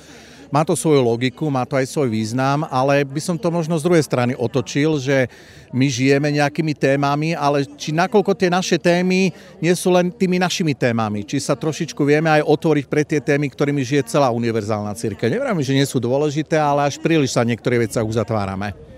Má 0.50 0.62
to 0.62 0.79
svoju 0.79 1.03
logiku, 1.03 1.50
má 1.50 1.67
to 1.67 1.75
aj 1.75 1.91
svoj 1.91 2.07
význam, 2.11 2.62
ale 2.71 3.03
by 3.03 3.19
som 3.19 3.35
to 3.35 3.50
možno 3.50 3.75
z 3.76 3.87
druhej 3.87 4.05
strany 4.07 4.33
otočil, 4.38 4.99
že 5.03 5.26
my 5.75 5.87
žijeme 5.91 6.31
nejakými 6.31 6.73
témami, 6.73 7.35
ale 7.35 7.67
či 7.67 7.91
nakoľko 7.91 8.33
tie 8.38 8.47
naše 8.47 8.79
témy 8.79 9.35
nie 9.59 9.75
sú 9.75 9.91
len 9.91 10.15
tými 10.15 10.38
našimi 10.38 10.73
témami, 10.73 11.26
či 11.26 11.43
sa 11.43 11.59
trošičku 11.59 11.99
vieme 12.07 12.31
aj 12.31 12.47
otvoriť 12.47 12.85
pre 12.87 13.03
tie 13.03 13.19
témy, 13.19 13.50
ktorými 13.50 13.83
žije 13.83 14.07
celá 14.07 14.31
univerzálna 14.31 14.95
církev. 14.95 15.26
Neviem, 15.26 15.61
že 15.61 15.75
nie 15.75 15.87
sú 15.87 15.99
dôležité, 15.99 16.57
ale 16.57 16.87
až 16.87 17.03
príliš 17.03 17.35
sa 17.35 17.43
niektoré 17.43 17.83
veci 17.83 17.99
uzatvárame. 17.99 18.97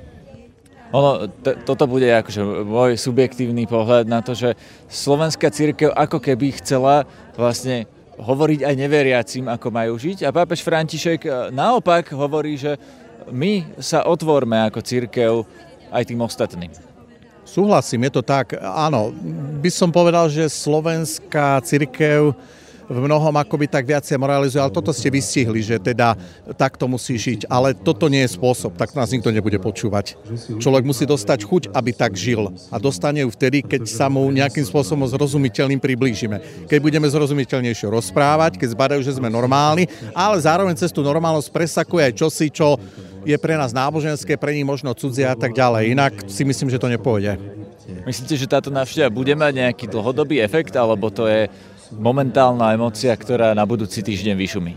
Ono, 0.88 1.28
t- 1.28 1.56
toto 1.68 1.84
bude 1.84 2.08
akože 2.08 2.64
môj 2.64 2.96
subjektívny 2.96 3.68
pohľad 3.68 4.08
na 4.08 4.24
to, 4.24 4.32
že 4.32 4.56
slovenská 4.88 5.52
církev 5.52 5.92
ako 5.92 6.16
keby 6.16 6.56
chcela 6.64 7.04
vlastne 7.36 7.84
hovoriť 8.18 8.66
aj 8.66 8.74
neveriacim, 8.74 9.44
ako 9.46 9.70
majú 9.70 9.94
žiť. 9.94 10.26
A 10.26 10.34
pápež 10.34 10.60
František 10.66 11.20
e, 11.24 11.30
naopak 11.54 12.10
hovorí, 12.12 12.58
že 12.58 12.74
my 13.30 13.78
sa 13.78 14.04
otvorme 14.04 14.58
ako 14.68 14.82
církev 14.82 15.32
aj 15.88 16.02
tým 16.04 16.20
ostatným. 16.20 16.72
Súhlasím, 17.48 18.04
je 18.08 18.12
to 18.20 18.22
tak. 18.22 18.52
Áno, 18.60 19.08
by 19.64 19.70
som 19.72 19.88
povedal, 19.88 20.28
že 20.28 20.52
slovenská 20.52 21.64
církev 21.64 22.36
v 22.88 22.98
mnohom 23.04 23.36
akoby 23.36 23.68
tak 23.68 23.84
viacej 23.84 24.16
moralizuje, 24.16 24.64
ale 24.64 24.72
toto 24.72 24.96
ste 24.96 25.12
vystihli, 25.12 25.60
že 25.60 25.76
teda 25.76 26.16
takto 26.56 26.88
musí 26.88 27.20
žiť. 27.20 27.44
Ale 27.52 27.76
toto 27.76 28.08
nie 28.08 28.24
je 28.24 28.32
spôsob, 28.32 28.80
tak 28.80 28.96
nás 28.96 29.12
nikto 29.12 29.28
nebude 29.28 29.60
počúvať. 29.60 30.16
Človek 30.56 30.88
musí 30.88 31.04
dostať 31.04 31.44
chuť, 31.44 31.62
aby 31.76 31.90
tak 31.92 32.16
žil. 32.16 32.48
A 32.72 32.80
dostane 32.80 33.22
ju 33.22 33.30
vtedy, 33.30 33.60
keď 33.60 33.84
sa 33.84 34.08
mu 34.08 34.24
nejakým 34.32 34.64
spôsobom 34.64 35.04
zrozumiteľným 35.04 35.78
priblížime. 35.78 36.40
Keď 36.64 36.78
budeme 36.80 37.06
zrozumiteľnejšie 37.12 37.92
rozprávať, 37.92 38.56
keď 38.56 38.68
zbadajú, 38.72 39.00
že 39.04 39.20
sme 39.20 39.28
normálni, 39.28 39.84
ale 40.16 40.40
zároveň 40.40 40.72
cez 40.80 40.88
tú 40.88 41.04
normálnosť 41.04 41.52
presakuje 41.52 42.02
aj 42.08 42.14
čosi, 42.16 42.46
čo 42.48 42.80
je 43.28 43.36
pre 43.36 43.60
nás 43.60 43.76
náboženské, 43.76 44.40
pre 44.40 44.56
nich 44.56 44.64
možno 44.64 44.96
cudzie 44.96 45.28
a 45.28 45.36
tak 45.36 45.52
ďalej. 45.52 45.92
Inak 45.92 46.12
si 46.24 46.48
myslím, 46.48 46.72
že 46.72 46.80
to 46.80 46.88
nepôjde. 46.88 47.36
Myslíte, 48.08 48.36
že 48.36 48.48
táto 48.48 48.72
návšteva 48.72 49.12
bude 49.12 49.32
mať 49.36 49.52
nejaký 49.64 49.84
dlhodobý 49.88 50.40
efekt, 50.40 50.72
alebo 50.76 51.12
to 51.12 51.28
je 51.28 51.48
momentálna 51.94 52.76
emocia, 52.76 53.14
ktorá 53.16 53.56
na 53.56 53.64
budúci 53.64 54.04
týždeň 54.04 54.34
vyšumí? 54.36 54.72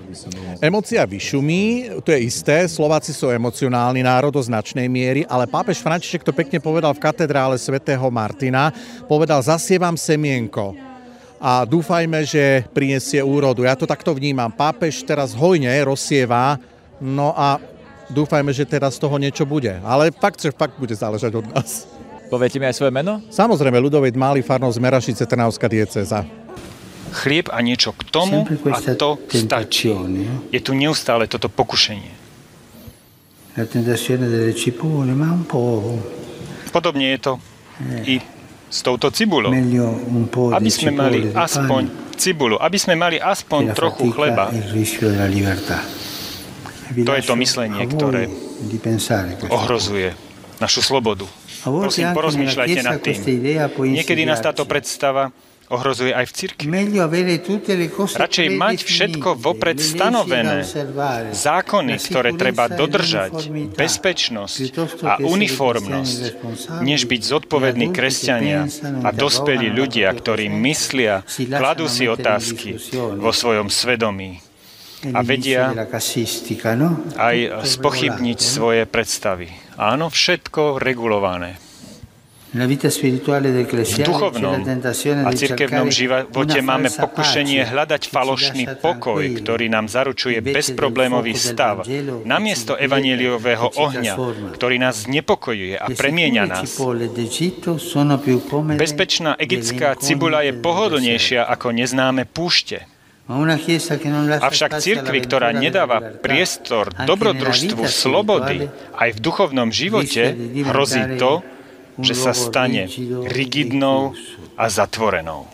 Emocia 0.64 1.04
vyšumí, 1.04 1.92
to 2.06 2.16
je 2.16 2.20
isté, 2.24 2.64
Slováci 2.70 3.12
sú 3.12 3.28
emocionálny 3.28 4.06
národ 4.06 4.32
do 4.32 4.42
značnej 4.42 4.88
miery, 4.88 5.28
ale 5.28 5.50
pápež 5.50 5.84
František 5.84 6.24
to 6.24 6.32
pekne 6.32 6.64
povedal 6.64 6.96
v 6.96 7.04
katedrále 7.04 7.60
svätého 7.60 8.08
Martina, 8.08 8.72
povedal, 9.12 9.44
zasievam 9.44 10.00
semienko 10.00 10.78
a 11.42 11.66
dúfajme, 11.66 12.22
že 12.22 12.70
prinesie 12.70 13.20
úrodu. 13.26 13.66
Ja 13.66 13.74
to 13.74 13.90
takto 13.90 14.14
vnímam. 14.14 14.54
Pápež 14.54 15.02
teraz 15.02 15.34
hojne 15.34 15.74
rozsieva, 15.82 16.62
no 17.02 17.34
a 17.34 17.58
dúfajme, 18.14 18.54
že 18.54 18.70
teraz 18.70 19.02
z 19.02 19.02
toho 19.02 19.18
niečo 19.18 19.42
bude. 19.50 19.74
Ale 19.82 20.14
fakt, 20.14 20.38
že 20.38 20.54
fakt 20.54 20.78
bude 20.78 20.94
záležať 20.94 21.42
od 21.42 21.50
nás. 21.50 21.90
Poviete 22.30 22.62
mi 22.62 22.70
aj 22.70 22.78
svoje 22.78 22.94
meno? 22.96 23.20
Samozrejme, 23.28 23.76
Ľudovit 23.76 24.16
Máli, 24.16 24.40
farnosť 24.40 24.80
Merašice, 24.80 25.28
Trnavská 25.28 25.68
dieceza 25.68 26.24
chlieb 27.12 27.52
a 27.52 27.60
niečo 27.60 27.92
k 27.92 28.02
tomu 28.08 28.48
a 28.48 28.78
to 28.96 29.20
stačí. 29.28 29.92
Je 30.50 30.60
tu 30.64 30.72
neustále 30.72 31.28
toto 31.28 31.52
pokušenie. 31.52 32.12
Podobne 36.72 37.06
je 37.12 37.20
to 37.20 37.34
i 38.08 38.16
s 38.72 38.80
touto 38.80 39.12
cibulou. 39.12 39.52
Aby 40.56 40.72
sme 40.72 40.92
mali 40.96 41.20
aspoň 41.36 42.16
cibulu, 42.16 42.56
aby 42.56 42.78
sme 42.80 42.96
mali 42.96 43.20
aspoň 43.20 43.76
trochu 43.76 44.08
chleba. 44.16 44.48
To 46.92 47.12
je 47.12 47.24
to 47.28 47.36
myslenie, 47.36 47.84
ktoré 47.92 48.32
ohrozuje 49.52 50.16
našu 50.64 50.80
slobodu. 50.80 51.28
Prosím, 51.62 52.16
porozmýšľajte 52.16 52.80
nad 52.82 52.98
tým. 53.04 53.20
Niekedy 54.00 54.24
nás 54.24 54.40
táto 54.40 54.64
predstava 54.64 55.36
ohrozuje 55.72 56.12
aj 56.12 56.26
v 56.28 56.34
cirkvi. 56.36 56.66
Radšej 58.12 58.48
mať 58.52 58.78
všetko 58.84 59.30
vopred 59.40 59.80
stanovené, 59.80 60.68
zákony, 61.32 61.94
ktoré 61.96 62.36
treba 62.36 62.68
dodržať, 62.68 63.48
bezpečnosť 63.72 64.60
a 65.08 65.24
uniformnosť, 65.24 66.22
než 66.84 67.08
byť 67.08 67.22
zodpovední 67.24 67.96
kresťania 67.96 68.68
a 69.02 69.10
dospelí 69.16 69.72
ľudia, 69.72 70.12
ktorí 70.12 70.52
myslia, 70.52 71.24
kladú 71.48 71.88
si 71.88 72.06
otázky 72.12 72.76
vo 73.18 73.32
svojom 73.32 73.72
svedomí 73.72 74.44
a 75.10 75.26
vedia 75.26 75.74
aj 77.18 77.38
spochybniť 77.66 78.38
svoje 78.38 78.84
predstavy. 78.86 79.50
Áno, 79.82 80.14
všetko 80.14 80.78
regulované. 80.78 81.71
V 82.52 83.98
duchovnom. 84.04 84.60
a 85.24 85.32
cirkevnom 85.32 85.88
živote 85.88 86.60
máme 86.60 86.92
pokušenie 86.92 87.64
hľadať 87.64 88.12
falošný 88.12 88.64
pokoj, 88.84 89.24
ktorý 89.40 89.72
nám 89.72 89.88
zaručuje 89.88 90.44
bezproblémový 90.44 91.32
stav, 91.32 91.88
namiesto 92.28 92.76
evanieliového 92.76 93.72
ohňa, 93.72 94.14
ktorý 94.60 94.76
nás 94.84 95.08
znepokojuje 95.08 95.80
a 95.80 95.88
premieňa 95.96 96.44
nás. 96.44 96.76
Bezpečná 98.76 99.32
egyptská 99.40 99.96
cibula 99.96 100.44
je 100.44 100.52
pohodlnejšia 100.52 101.48
ako 101.48 101.72
neznáme 101.72 102.28
púšte. 102.28 102.84
Avšak 104.44 104.84
cirkvi, 104.84 105.24
ktorá 105.24 105.56
nedáva 105.56 106.04
priestor 106.20 106.92
dobrodružstvu 106.92 107.88
slobody 107.88 108.68
aj 108.92 109.10
v 109.16 109.20
duchovnom 109.24 109.72
živote, 109.72 110.36
hrozí 110.68 111.16
to, 111.16 111.40
že 112.00 112.16
sa 112.16 112.32
stane 112.32 112.88
rigidnou 113.28 114.16
a 114.56 114.66
zatvorenou. 114.72 115.50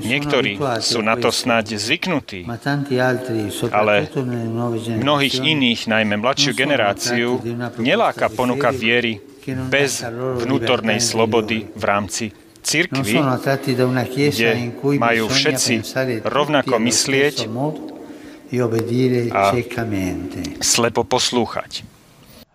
Niektorí 0.00 0.56
sú 0.80 1.04
na 1.04 1.12
to 1.20 1.28
snáď 1.28 1.76
zvyknutí, 1.76 2.48
ale 3.68 4.08
mnohých 4.96 5.36
iných, 5.44 5.80
najmä 5.92 6.16
mladšiu 6.16 6.52
generáciu, 6.56 7.44
neláka 7.76 8.32
ponuka 8.32 8.72
viery 8.72 9.20
bez 9.68 10.00
vnútornej 10.40 11.04
slobody 11.04 11.68
v 11.68 11.82
rámci 11.84 12.24
cirkvi, 12.64 13.20
kde 14.32 14.50
majú 14.96 15.24
všetci 15.28 15.74
rovnako 16.24 16.74
myslieť 16.80 17.36
a 19.36 19.42
slepo 20.64 21.02
poslúchať. 21.04 21.95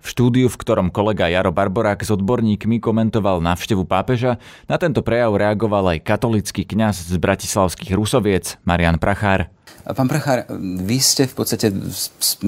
V 0.02 0.08
štúdiu, 0.10 0.50
v 0.50 0.58
ktorom 0.58 0.90
kolega 0.90 1.30
Jaro 1.30 1.54
Barborák 1.54 2.02
s 2.02 2.10
odborníkmi 2.10 2.82
komentoval 2.82 3.38
návštevu 3.38 3.86
pápeža, 3.86 4.42
na 4.66 4.82
tento 4.82 5.06
prejav 5.06 5.38
reagoval 5.38 5.94
aj 5.94 6.02
katolický 6.02 6.66
kňaz 6.66 7.14
z 7.14 7.16
bratislavských 7.22 7.94
Rusoviec 7.94 8.58
Marian 8.66 8.98
Prachár. 8.98 9.54
Pán 9.86 10.10
Prachár, 10.10 10.50
vy 10.58 10.98
ste 10.98 11.30
v 11.30 11.34
podstate, 11.38 11.70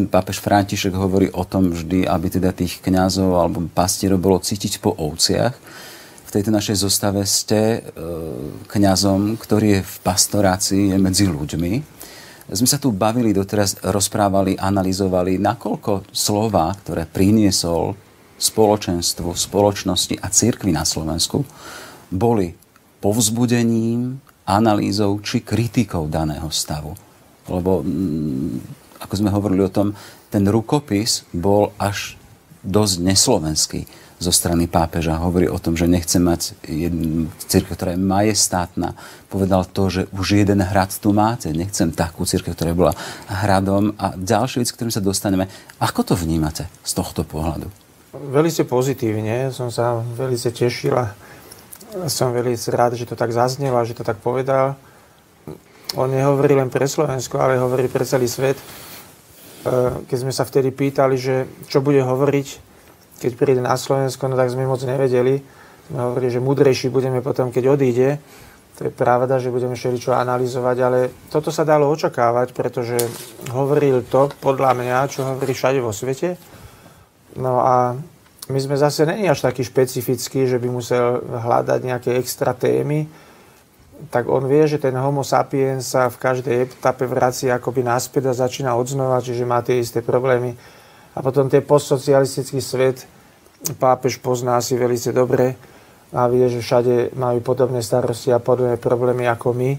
pápež 0.09 0.41
František 0.41 0.97
hovorí 0.97 1.29
o 1.29 1.45
tom 1.45 1.69
vždy, 1.69 2.09
aby 2.09 2.27
teda 2.33 2.53
tých 2.57 2.81
kňazov 2.81 3.37
alebo 3.37 3.69
pastierov 3.69 4.17
bolo 4.17 4.41
cítiť 4.41 4.81
po 4.81 4.89
ovciach. 4.89 5.53
V 6.25 6.29
tejto 6.33 6.49
našej 6.49 6.81
zostave 6.81 7.21
ste 7.29 7.85
e, 7.85 8.01
kňazom, 8.65 9.37
ktorý 9.37 9.77
je 9.77 9.81
v 9.85 9.95
pastorácii, 10.01 10.83
je 10.89 10.97
medzi 10.97 11.29
ľuďmi 11.29 12.02
sme 12.51 12.67
sa 12.67 12.75
tu 12.75 12.91
bavili, 12.91 13.31
doteraz 13.31 13.79
rozprávali, 13.87 14.59
analyzovali, 14.59 15.39
nakoľko 15.39 16.11
slova, 16.11 16.67
ktoré 16.83 17.07
priniesol 17.07 17.95
spoločenstvu, 18.35 19.31
spoločnosti 19.31 20.19
a 20.19 20.27
cirkvi 20.27 20.75
na 20.75 20.83
Slovensku, 20.83 21.47
boli 22.11 22.51
povzbudením, 22.99 24.19
analýzou 24.43 25.23
či 25.23 25.39
kritikou 25.39 26.11
daného 26.11 26.51
stavu. 26.51 26.91
Lebo, 27.47 27.79
mm, 27.79 28.59
ako 28.99 29.13
sme 29.15 29.31
hovorili 29.31 29.63
o 29.63 29.71
tom, 29.71 29.95
ten 30.27 30.43
rukopis 30.47 31.23
bol 31.31 31.71
až 31.79 32.19
dosť 32.63 32.95
neslovenský 33.03 33.81
zo 34.23 34.31
strany 34.31 34.71
pápeža. 34.71 35.19
Hovorí 35.19 35.51
o 35.51 35.59
tom, 35.59 35.75
že 35.75 35.83
nechce 35.83 36.15
mať 36.15 36.55
církev, 37.51 37.75
ktorá 37.75 37.91
je 37.93 37.99
majestátna. 37.99 38.95
Povedal 39.27 39.67
to, 39.67 39.91
že 39.91 40.01
už 40.15 40.47
jeden 40.47 40.63
hrad 40.63 40.95
tu 40.95 41.11
máte. 41.11 41.51
Nechcem 41.51 41.91
takú 41.91 42.23
církev, 42.23 42.55
ktorá 42.55 42.71
bola 42.71 42.93
hradom. 43.27 43.91
A 43.99 44.15
ďalšie 44.15 44.63
vec, 44.63 44.71
ktorým 44.71 44.95
sa 44.95 45.03
dostaneme. 45.03 45.51
Ako 45.83 46.07
to 46.07 46.15
vnímate 46.15 46.71
z 46.87 46.91
tohto 46.95 47.27
pohľadu? 47.27 47.67
Veľmi 48.15 48.51
pozitívne. 48.63 49.51
Som 49.51 49.67
sa 49.67 49.99
veľmi 49.99 50.39
tešila. 50.39 51.11
Som 52.07 52.31
veľmi 52.31 52.55
rád, 52.71 52.95
že 52.95 53.05
to 53.05 53.19
tak 53.19 53.35
zaznelo 53.35 53.77
že 53.83 53.93
to 53.93 54.07
tak 54.07 54.23
povedal. 54.23 54.79
On 55.93 56.09
nehovorí 56.09 56.57
len 56.57 56.73
pre 56.73 56.89
Slovensko, 56.89 57.37
ale 57.37 57.61
hovorí 57.61 57.85
pre 57.85 58.01
celý 58.01 58.25
svet. 58.25 58.57
E, 59.63 60.03
keď 60.03 60.17
sme 60.19 60.33
sa 60.35 60.43
vtedy 60.43 60.75
pýtali, 60.75 61.15
že 61.15 61.47
čo 61.71 61.79
bude 61.79 62.03
hovoriť, 62.03 62.47
keď 63.23 63.31
príde 63.39 63.61
na 63.63 63.79
Slovensko, 63.79 64.27
no 64.27 64.35
tak 64.35 64.51
sme 64.51 64.67
moc 64.67 64.83
nevedeli. 64.83 65.39
Sme 65.87 65.99
hovorili, 65.99 66.29
že 66.31 66.43
mudrejší 66.43 66.87
budeme 66.91 67.23
potom, 67.23 67.51
keď 67.51 67.63
odíde. 67.71 68.09
To 68.79 68.89
je 68.89 68.91
pravda, 68.91 69.37
že 69.37 69.53
budeme 69.53 69.77
čo 69.77 70.17
analyzovať, 70.17 70.77
ale 70.81 70.99
toto 71.29 71.53
sa 71.53 71.61
dalo 71.61 71.87
očakávať, 71.93 72.57
pretože 72.57 72.97
hovoril 73.53 74.01
to, 74.09 74.33
podľa 74.41 74.73
mňa, 74.73 74.97
čo 75.13 75.21
hovorí 75.23 75.53
všade 75.53 75.77
vo 75.77 75.93
svete. 75.93 76.35
No 77.37 77.61
a 77.61 77.93
my 78.49 78.59
sme 78.59 78.75
zase 78.75 79.05
není 79.05 79.29
až 79.29 79.45
taký 79.45 79.61
špecifický, 79.63 80.49
že 80.49 80.57
by 80.57 80.67
musel 80.73 81.21
hľadať 81.21 81.79
nejaké 81.85 82.11
extra 82.17 82.57
témy, 82.57 83.05
tak 84.09 84.27
on 84.27 84.45
vie, 84.45 84.67
že 84.67 84.81
ten 84.81 84.93
homo 84.93 85.23
sapiens 85.23 85.85
sa 85.85 86.11
v 86.11 86.17
každej 86.19 86.55
etape 86.69 87.07
vrací 87.07 87.47
akoby 87.47 87.85
naspäť 87.85 88.29
a 88.29 88.33
začína 88.35 88.75
odznova, 88.75 89.23
čiže 89.23 89.47
má 89.47 89.63
tie 89.63 89.79
isté 89.79 90.03
problémy 90.03 90.53
a 91.13 91.19
potom 91.21 91.49
ten 91.49 91.61
postsocialistický 91.61 92.59
svet 92.59 93.05
pápež 93.79 94.19
pozná 94.19 94.59
si 94.59 94.75
veľmi 94.75 94.99
dobre 95.15 95.55
a 96.13 96.29
vie, 96.29 96.45
že 96.51 96.61
všade 96.61 97.15
majú 97.17 97.39
podobné 97.41 97.81
starosti 97.81 98.29
a 98.29 98.43
podobné 98.43 98.77
problémy 98.77 99.25
ako 99.25 99.55
my, 99.55 99.71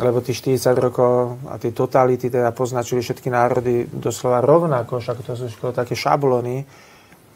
lebo 0.00 0.24
tých 0.24 0.40
40 0.40 0.72
rokov 0.78 1.36
a 1.50 1.60
tie 1.60 1.74
totality 1.74 2.32
teda 2.32 2.54
poznačili 2.56 3.04
všetky 3.04 3.28
národy 3.28 3.84
doslova 3.92 4.40
rovnako, 4.40 5.00
však 5.00 5.20
to 5.20 5.36
sú 5.36 5.48
také 5.74 5.92
šablony. 5.92 6.64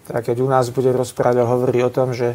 Tak 0.08 0.32
keď 0.32 0.40
u 0.40 0.48
nás 0.48 0.72
bude 0.72 0.88
rozprávať 0.88 1.44
a 1.44 1.50
hovorí 1.52 1.84
o 1.84 1.92
tom, 1.92 2.16
že, 2.16 2.32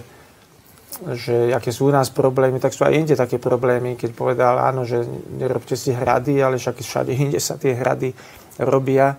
že 1.13 1.51
aké 1.51 1.73
sú 1.73 1.89
u 1.89 1.93
nás 1.93 2.13
problémy, 2.13 2.61
tak 2.61 2.75
sú 2.75 2.85
aj 2.85 2.93
inde 2.93 3.15
také 3.17 3.41
problémy. 3.41 3.97
Keď 3.97 4.11
povedal, 4.13 4.61
áno, 4.61 4.85
že 4.85 5.01
nerobte 5.35 5.73
si 5.73 5.91
hrady, 5.91 6.39
ale 6.39 6.61
však 6.61 6.79
všade 6.79 7.11
inde 7.13 7.39
sa 7.41 7.57
tie 7.57 7.73
hrady 7.73 8.13
robia 8.61 9.17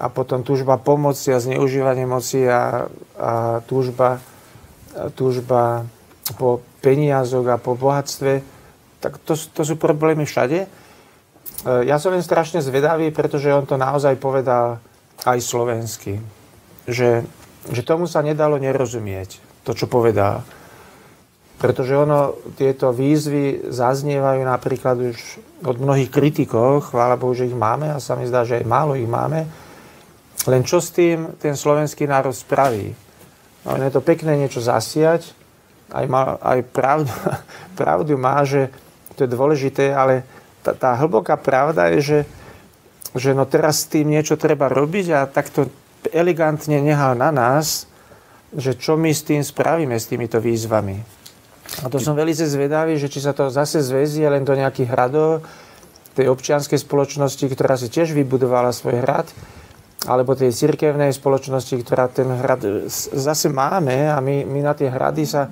a 0.00 0.06
potom 0.08 0.46
túžba 0.46 0.78
pomoci 0.78 1.34
a 1.34 1.42
zneužívanie 1.42 2.06
moci 2.06 2.46
a, 2.46 2.86
a 3.18 3.60
túžba, 3.66 4.22
túžba 5.18 5.84
po 6.38 6.62
peniazoch 6.80 7.44
a 7.50 7.60
po 7.60 7.74
bohatstve, 7.76 8.40
tak 9.02 9.18
to, 9.26 9.34
to 9.36 9.62
sú 9.66 9.74
problémy 9.76 10.24
všade. 10.24 10.64
E, 10.64 10.68
ja 11.84 12.00
som 12.00 12.14
len 12.14 12.24
strašne 12.24 12.64
zvedavý, 12.64 13.12
pretože 13.12 13.52
on 13.52 13.66
to 13.68 13.76
naozaj 13.76 14.16
povedal 14.16 14.80
aj 15.28 15.38
slovensky. 15.42 16.16
Že, 16.88 17.24
že 17.68 17.82
tomu 17.84 18.08
sa 18.08 18.24
nedalo 18.24 18.56
nerozumieť, 18.56 19.40
to, 19.66 19.76
čo 19.76 19.84
povedal. 19.84 20.44
Pretože 21.60 21.92
ono, 21.92 22.40
tieto 22.56 22.88
výzvy 22.88 23.68
zaznievajú 23.68 24.40
napríklad 24.48 24.96
už 25.12 25.18
od 25.60 25.76
mnohých 25.76 26.08
kritikov, 26.08 26.88
chvála 26.88 27.20
Bohu, 27.20 27.36
že 27.36 27.52
ich 27.52 27.56
máme 27.56 27.92
a 27.92 28.00
sa 28.00 28.16
mi 28.16 28.24
zdá, 28.24 28.48
že 28.48 28.64
aj 28.64 28.64
málo 28.64 28.96
ich 28.96 29.04
máme, 29.04 29.44
len 30.48 30.64
čo 30.64 30.80
s 30.80 30.88
tým 30.88 31.36
ten 31.36 31.52
slovenský 31.52 32.08
národ 32.08 32.32
spraví? 32.32 32.96
No, 33.68 33.76
je 33.76 33.92
to 33.92 34.00
pekné 34.00 34.40
niečo 34.40 34.64
zasiať, 34.64 35.36
aj, 35.92 36.06
má, 36.08 36.40
aj 36.40 36.64
pravdu, 36.72 37.12
pravdu 37.80 38.16
má, 38.16 38.40
že 38.48 38.72
to 39.20 39.28
je 39.28 39.36
dôležité, 39.36 39.92
ale 39.92 40.24
tá, 40.64 40.72
tá 40.72 40.96
hlboká 40.96 41.36
pravda 41.36 41.92
je, 41.92 42.00
že, 42.00 42.20
že 43.12 43.30
no 43.36 43.44
teraz 43.44 43.84
s 43.84 43.92
tým 43.92 44.08
niečo 44.08 44.40
treba 44.40 44.72
robiť 44.72 45.06
a 45.12 45.28
takto 45.28 45.68
elegantne 46.08 46.80
nehal 46.80 47.12
na 47.20 47.28
nás, 47.28 47.84
že 48.56 48.72
čo 48.80 48.96
my 48.96 49.12
s 49.12 49.28
tým 49.28 49.44
spravíme, 49.44 49.92
s 49.92 50.08
týmito 50.08 50.40
výzvami. 50.40 51.19
A 51.82 51.86
to 51.86 52.02
som 52.02 52.18
veľmi 52.18 52.34
zvedavý, 52.34 52.98
že 52.98 53.06
či 53.06 53.22
sa 53.22 53.30
to 53.30 53.48
zase 53.48 53.80
zväzie 53.80 54.26
len 54.26 54.42
do 54.42 54.52
nejakých 54.52 54.90
hradov 54.90 55.46
tej 56.18 56.26
občianskej 56.26 56.82
spoločnosti, 56.82 57.46
ktorá 57.46 57.78
si 57.78 57.86
tiež 57.86 58.10
vybudovala 58.12 58.74
svoj 58.74 59.00
hrad, 59.06 59.30
alebo 60.10 60.34
tej 60.34 60.50
cirkevnej 60.50 61.14
spoločnosti, 61.14 61.76
ktorá 61.86 62.10
ten 62.10 62.26
hrad 62.26 62.90
zase 63.14 63.52
máme 63.52 64.10
a 64.10 64.18
my, 64.18 64.48
my 64.48 64.60
na 64.64 64.74
tie 64.74 64.90
hrady 64.90 65.28
sa 65.28 65.46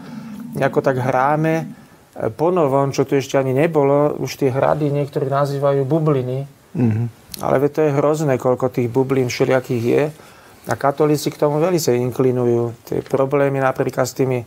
nejako 0.57 0.81
tak 0.81 0.98
hráme 0.98 1.68
ponovom, 2.35 2.90
čo 2.90 3.07
tu 3.07 3.14
ešte 3.14 3.38
ani 3.38 3.54
nebolo. 3.54 4.18
Už 4.18 4.42
tie 4.42 4.50
hrady 4.50 4.90
niektorí 4.90 5.31
nazývajú 5.31 5.87
bubliny. 5.87 6.48
Mm-hmm. 6.74 7.07
Ale 7.38 7.62
to 7.70 7.87
je 7.87 7.94
hrozné, 7.94 8.35
koľko 8.35 8.74
tých 8.74 8.90
bublín 8.90 9.31
všelijakých 9.31 9.85
je. 9.85 10.02
A 10.68 10.74
katolíci 10.74 11.31
k 11.31 11.38
tomu 11.38 11.62
veľmi 11.62 11.78
sa 11.78 11.94
inklinujú. 11.94 12.74
Tie 12.90 12.98
problémy 13.07 13.62
napríklad 13.62 14.04
s 14.04 14.18
tými, 14.18 14.42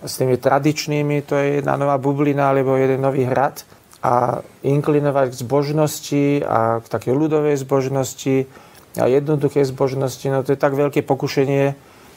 s 0.00 0.12
tými 0.16 0.40
tradičnými, 0.40 1.26
to 1.26 1.36
je 1.36 1.46
jedna 1.60 1.76
nová 1.76 2.00
bublina 2.00 2.50
alebo 2.50 2.78
jeden 2.78 3.02
nový 3.02 3.26
hrad. 3.26 3.66
A 4.00 4.40
inklinovať 4.64 5.28
k 5.28 5.40
zbožnosti 5.44 6.24
a 6.40 6.80
k 6.80 6.86
takej 6.88 7.12
ľudovej 7.12 7.60
zbožnosti, 7.60 8.48
a 8.96 9.04
jednoduché 9.06 9.62
zbožnosti, 9.62 10.24
no 10.32 10.40
to 10.40 10.56
je 10.56 10.58
tak 10.58 10.72
veľké 10.72 11.04
pokušenie 11.04 11.76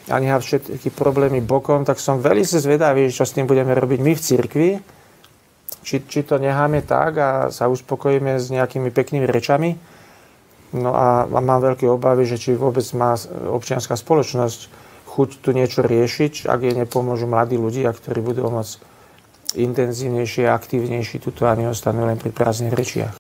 a 0.10 0.16
nechá 0.20 0.40
všetky 0.40 0.90
problémy 0.96 1.44
bokom, 1.44 1.84
tak 1.84 2.00
som 2.00 2.24
veľmi 2.24 2.48
zvedavý, 2.48 3.12
čo 3.12 3.28
s 3.28 3.36
tým 3.36 3.46
budeme 3.46 3.76
robiť 3.76 4.00
my 4.00 4.14
v 4.16 4.22
cirkvi. 4.24 4.70
Či, 5.84 6.08
či 6.08 6.24
to 6.24 6.40
necháme 6.40 6.80
tak 6.88 7.12
a 7.20 7.30
sa 7.52 7.68
uspokojíme 7.68 8.40
s 8.40 8.48
nejakými 8.48 8.88
peknými 8.88 9.28
rečami. 9.28 9.76
No 10.72 10.96
a, 10.96 11.28
a 11.28 11.40
mám 11.44 11.60
veľké 11.60 11.84
obavy, 11.92 12.24
že 12.24 12.40
či 12.40 12.56
vôbec 12.56 12.88
má 12.96 13.20
občianská 13.52 14.00
spoločnosť 14.00 14.83
chuť 15.13 15.45
tu 15.45 15.54
niečo 15.54 15.86
riešiť, 15.86 16.49
ak 16.49 16.60
jej 16.65 16.73
nepomôžu 16.73 17.30
mladí 17.30 17.54
ľudia, 17.54 17.93
ktorí 17.93 18.26
budú 18.26 18.49
môcť 18.49 18.82
intenzívnejšie 19.54 20.49
a 20.49 20.58
aktívnejší 20.58 21.21
tuto 21.21 21.45
a 21.45 21.54
neostanú 21.54 22.10
len 22.10 22.17
pri 22.17 22.34
prázdnych 22.34 22.73
rečiach. 22.73 23.13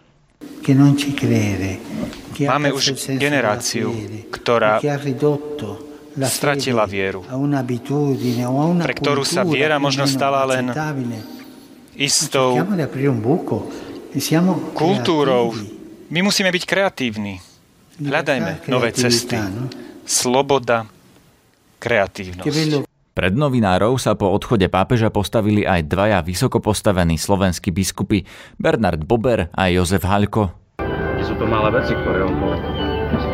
Máme 2.33 2.73
už 2.73 2.97
generáciu, 3.21 3.93
ktorá 4.33 4.81
stratila 6.25 6.89
vieru, 6.89 7.21
pre 8.81 8.93
ktorú 8.97 9.21
sa 9.21 9.45
viera 9.45 9.77
možno 9.77 10.09
stala 10.09 10.41
len 10.49 10.73
istou 11.93 12.57
kultúrou. 14.73 15.53
My 16.09 16.25
musíme 16.25 16.49
byť 16.49 16.63
kreatívni. 16.65 17.37
Hľadajme 18.01 18.65
nové 18.65 18.89
cesty. 18.93 19.37
Sloboda, 20.03 20.89
kreatívnosť. 21.83 22.87
Pred 23.13 23.33
novinárov 23.37 23.99
sa 24.01 24.15
po 24.15 24.31
odchode 24.31 24.65
pápeža 24.71 25.13
postavili 25.13 25.67
aj 25.67 25.85
dvaja 25.85 26.23
vysoko 26.25 26.57
postavení 26.63 27.19
slovenskí 27.19 27.69
biskupy 27.69 28.25
Bernard 28.57 29.05
Bober 29.05 29.53
a 29.53 29.69
Jozef 29.69 30.01
Haľko. 30.01 30.49
Sú 31.21 31.37
to 31.37 31.45
malé 31.45 31.69
veci, 31.77 31.93
ktoré 31.93 32.25
on 32.25 32.33
povedal. 32.41 32.73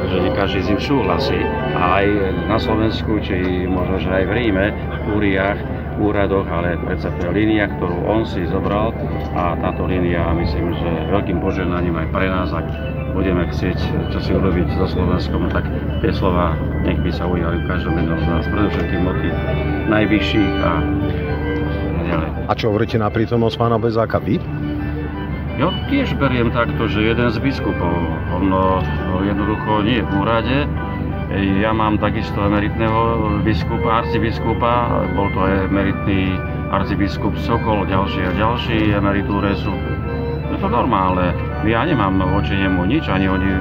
že 0.10 0.18
nie 0.26 0.34
každý 0.34 0.60
s 0.66 0.70
ním 0.74 0.82
súhlasí. 0.82 1.40
A 1.78 2.02
aj 2.02 2.06
na 2.50 2.58
Slovensku, 2.58 3.22
či 3.22 3.70
možno, 3.70 4.02
že 4.02 4.10
aj 4.10 4.24
v 4.26 4.32
Ríme, 4.36 4.66
v 4.74 4.98
kúriách, 5.06 5.60
úradoch, 6.00 6.48
ale 6.48 6.80
predsa 6.80 7.12
to 7.20 7.30
je 7.30 7.44
línia, 7.44 7.68
ktorú 7.68 8.08
on 8.08 8.24
si 8.24 8.48
zobral 8.48 8.96
a 9.36 9.54
táto 9.60 9.84
línia, 9.84 10.32
myslím, 10.32 10.72
že 10.80 10.90
veľkým 11.12 11.44
požehnaním 11.44 12.00
aj 12.00 12.08
pre 12.10 12.28
nás, 12.32 12.50
ak 12.56 12.68
budeme 13.14 13.46
chcieť 13.50 13.78
čo 14.14 14.20
si 14.22 14.32
urobiť 14.34 14.78
so 14.78 14.86
Slovenskom, 14.90 15.50
tak 15.52 15.66
tie 16.02 16.12
slova 16.14 16.56
nech 16.86 17.00
by 17.02 17.12
sa 17.14 17.28
ujali 17.28 17.62
v 17.62 17.66
každom 17.68 17.94
jednom 18.00 18.20
z 18.20 18.28
nás, 18.30 18.44
predovšetkým 18.48 19.04
od 19.06 19.18
tých 19.22 19.38
najvyšších 19.90 20.54
a 20.64 20.72
ďalej. 22.10 22.30
A 22.50 22.52
čo 22.58 22.66
hovoríte 22.74 22.98
na 22.98 23.10
prítomnosť 23.14 23.56
pána 23.60 23.78
Bezáka 23.78 24.18
vy? 24.18 24.42
Ja 25.60 25.76
tiež 25.92 26.16
beriem 26.16 26.56
takto, 26.56 26.88
že 26.88 27.04
jeden 27.04 27.28
z 27.28 27.38
biskupov, 27.44 27.92
on 28.32 28.48
jednoducho 29.28 29.84
nie 29.84 30.00
je 30.00 30.08
v 30.08 30.12
úrade, 30.16 30.58
ja 31.60 31.76
mám 31.76 32.00
takisto 32.00 32.40
emeritného 32.42 33.44
biskupa, 33.44 34.02
arcibiskupa, 34.02 35.04
bol 35.14 35.30
to 35.36 35.46
emeritný 35.46 36.34
arcibiskup 36.74 37.38
Sokol, 37.44 37.86
ďalší 37.86 38.24
a 38.24 38.32
ďalší 38.34 38.78
emeritúre 38.98 39.54
sú. 39.60 39.70
Je 40.50 40.58
to 40.58 40.70
normálne. 40.72 41.36
Ja 41.68 41.84
nemám 41.84 42.24
voči 42.24 42.56
nemu 42.56 42.88
nič, 42.88 43.12
ani 43.12 43.28
oni 43.28 43.52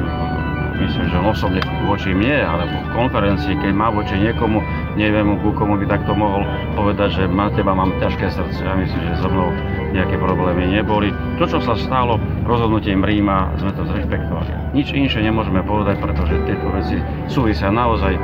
myslím, 0.79 1.07
že 1.11 1.19
osobne 1.19 1.61
voči 1.85 2.15
mne, 2.15 2.47
alebo 2.47 2.75
v 2.87 2.89
konferencii, 2.95 3.59
keď 3.59 3.73
má 3.75 3.91
voči 3.91 4.15
niekomu, 4.15 4.63
neviem, 4.95 5.35
ku 5.43 5.51
komu 5.51 5.75
by 5.83 5.87
takto 5.91 6.15
mohol 6.15 6.47
povedať, 6.79 7.19
že 7.19 7.23
na 7.27 7.51
teba 7.51 7.75
mám 7.75 7.91
ťažké 7.99 8.31
srdce. 8.31 8.63
Ja 8.63 8.79
myslím, 8.79 9.03
že 9.03 9.15
so 9.19 9.29
mnou 9.29 9.51
nejaké 9.91 10.15
problémy 10.21 10.71
neboli. 10.71 11.11
To, 11.43 11.45
čo 11.51 11.59
sa 11.59 11.75
stalo 11.75 12.23
rozhodnutím 12.47 13.03
Ríma, 13.03 13.59
sme 13.59 13.75
to 13.75 13.83
zrešpektovali. 13.91 14.79
Nič 14.79 14.95
inšie 14.95 15.27
nemôžeme 15.27 15.65
povedať, 15.67 15.99
pretože 15.99 16.39
tieto 16.47 16.71
veci 16.71 17.03
súvisia 17.27 17.75
naozaj 17.75 18.15
e, 18.15 18.21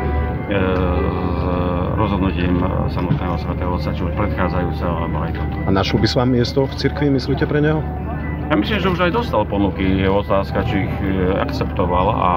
s 0.55 1.43
rozhodnutím 1.99 2.63
samotného 2.91 3.35
svätého 3.41 3.71
Otca, 3.75 3.91
či 3.91 4.03
už 4.05 4.13
predchádzajúceho, 4.15 4.93
alebo 4.93 5.17
aj 5.25 5.31
toto. 5.35 5.57
A 5.67 5.71
našlo 5.73 5.99
by 5.99 6.07
s 6.07 6.15
vám 6.15 6.31
miesto 6.31 6.69
v 6.69 6.75
cirkvi, 6.79 7.07
myslíte 7.11 7.49
pre 7.49 7.65
neho? 7.65 8.04
Ja 8.53 8.61
myslím, 8.61 8.77
že 8.77 8.93
už 8.93 9.01
aj 9.09 9.13
dostal 9.17 9.43
ponuky. 9.49 10.05
Je 10.05 10.05
otázka, 10.05 10.69
či 10.69 10.85
ich 10.85 10.95
e, 11.01 11.33
akceptoval 11.33 12.07
a 12.13 12.33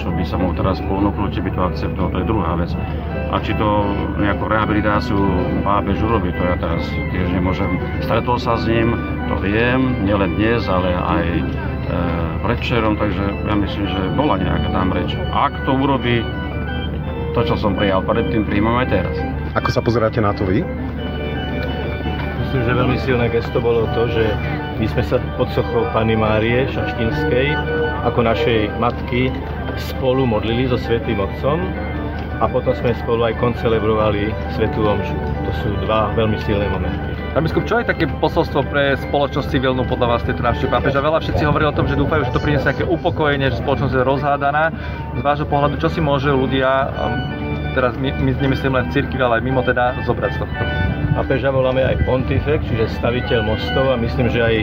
čo 0.00 0.08
by 0.08 0.24
sa 0.24 0.40
mu 0.40 0.56
teraz 0.56 0.80
ponúklo, 0.80 1.28
či 1.28 1.44
by 1.44 1.52
to 1.52 1.60
akceptoval, 1.68 2.08
to 2.16 2.18
je 2.24 2.30
druhá 2.32 2.52
vec. 2.56 2.72
A 3.28 3.36
či 3.44 3.52
to 3.60 3.68
nejakú 4.16 4.48
rehabilitáciu 4.48 5.20
pápež 5.60 6.00
urobí, 6.00 6.32
to 6.32 6.42
ja 6.48 6.56
teraz 6.56 6.88
tiež 6.88 7.28
nemôžem. 7.28 7.76
Stretol 8.00 8.40
sa 8.40 8.56
s 8.56 8.64
ním, 8.64 8.96
to 9.28 9.36
viem, 9.44 10.00
nielen 10.08 10.32
dnes, 10.40 10.64
ale 10.64 10.96
aj 10.96 11.24
e, 11.28 11.42
predvčerom, 12.40 12.96
takže 12.96 13.24
ja 13.44 13.54
myslím, 13.54 13.84
že 13.84 14.00
bola 14.16 14.40
nejaká 14.40 14.68
tam 14.72 14.96
reč. 14.96 15.12
Ak 15.28 15.52
to 15.68 15.76
urobí, 15.76 16.24
to, 17.36 17.44
čo 17.44 17.60
som 17.60 17.76
prijal 17.76 18.00
predtým, 18.00 18.48
príjmam 18.48 18.80
aj 18.80 18.88
teraz. 18.88 19.16
Ako 19.60 19.68
sa 19.68 19.84
pozeráte 19.84 20.24
na 20.24 20.32
to 20.32 20.48
vy? 20.48 20.64
Myslím, 22.54 22.70
že 22.70 22.82
veľmi 22.86 22.98
silné 23.02 23.26
gesto 23.34 23.58
bolo 23.58 23.82
to, 23.98 24.06
že 24.14 24.30
my 24.78 24.86
sme 24.86 25.02
sa 25.02 25.18
pod 25.34 25.50
sochou 25.58 25.90
Pany 25.90 26.14
Márie 26.14 26.70
Šaštinskej 26.70 27.50
ako 28.06 28.22
našej 28.22 28.70
matky 28.78 29.34
spolu 29.74 30.22
modlili 30.22 30.70
so 30.70 30.78
Svetým 30.78 31.18
Otcom 31.18 31.58
a 32.38 32.46
potom 32.46 32.70
sme 32.78 32.94
spolu 33.02 33.26
aj 33.26 33.42
koncelebrovali 33.42 34.30
Svetú 34.54 34.86
Omšu. 34.86 35.18
To 35.18 35.52
sú 35.66 35.68
dva 35.82 36.14
veľmi 36.14 36.38
silné 36.46 36.70
momenty. 36.70 37.18
Pán 37.34 37.42
biskup, 37.42 37.66
čo 37.66 37.82
je 37.82 37.90
také 37.90 38.06
posolstvo 38.22 38.62
pre 38.70 38.94
spoločnosť 39.02 39.50
civilnú 39.50 39.82
podľa 39.90 40.14
vás 40.14 40.22
tejto 40.22 40.46
návštevy 40.46 40.70
pápeža? 40.70 41.02
Veľa 41.02 41.26
všetci 41.26 41.42
hovorili 41.42 41.74
o 41.74 41.74
tom, 41.74 41.90
že 41.90 41.98
dúfajú, 41.98 42.22
že 42.22 42.38
to 42.38 42.38
priniesie 42.38 42.70
nejaké 42.70 42.86
upokojenie, 42.86 43.50
že 43.50 43.58
spoločnosť 43.66 43.98
je 43.98 44.06
rozhádaná. 44.06 44.70
Z 45.18 45.20
vášho 45.26 45.50
pohľadu, 45.50 45.82
čo 45.82 45.90
si 45.90 45.98
môže 45.98 46.30
ľudia, 46.30 46.86
um, 47.02 47.18
teraz 47.74 47.98
my, 47.98 48.14
my 48.14 48.30
nemyslím 48.38 48.78
len 48.78 48.86
v 48.86 48.94
cirkvi, 48.94 49.18
ale 49.18 49.42
aj 49.42 49.42
mimo 49.42 49.66
teda, 49.66 49.98
zobrať 50.06 50.38
z 50.38 50.46
tohto? 50.46 50.83
Pápeža 51.14 51.54
voláme 51.54 51.86
aj 51.86 52.02
pontifex, 52.10 52.66
čiže 52.66 52.90
staviteľ 52.98 53.46
mostov 53.46 53.86
a 53.86 53.94
myslím, 53.94 54.34
že 54.34 54.42
aj 54.42 54.56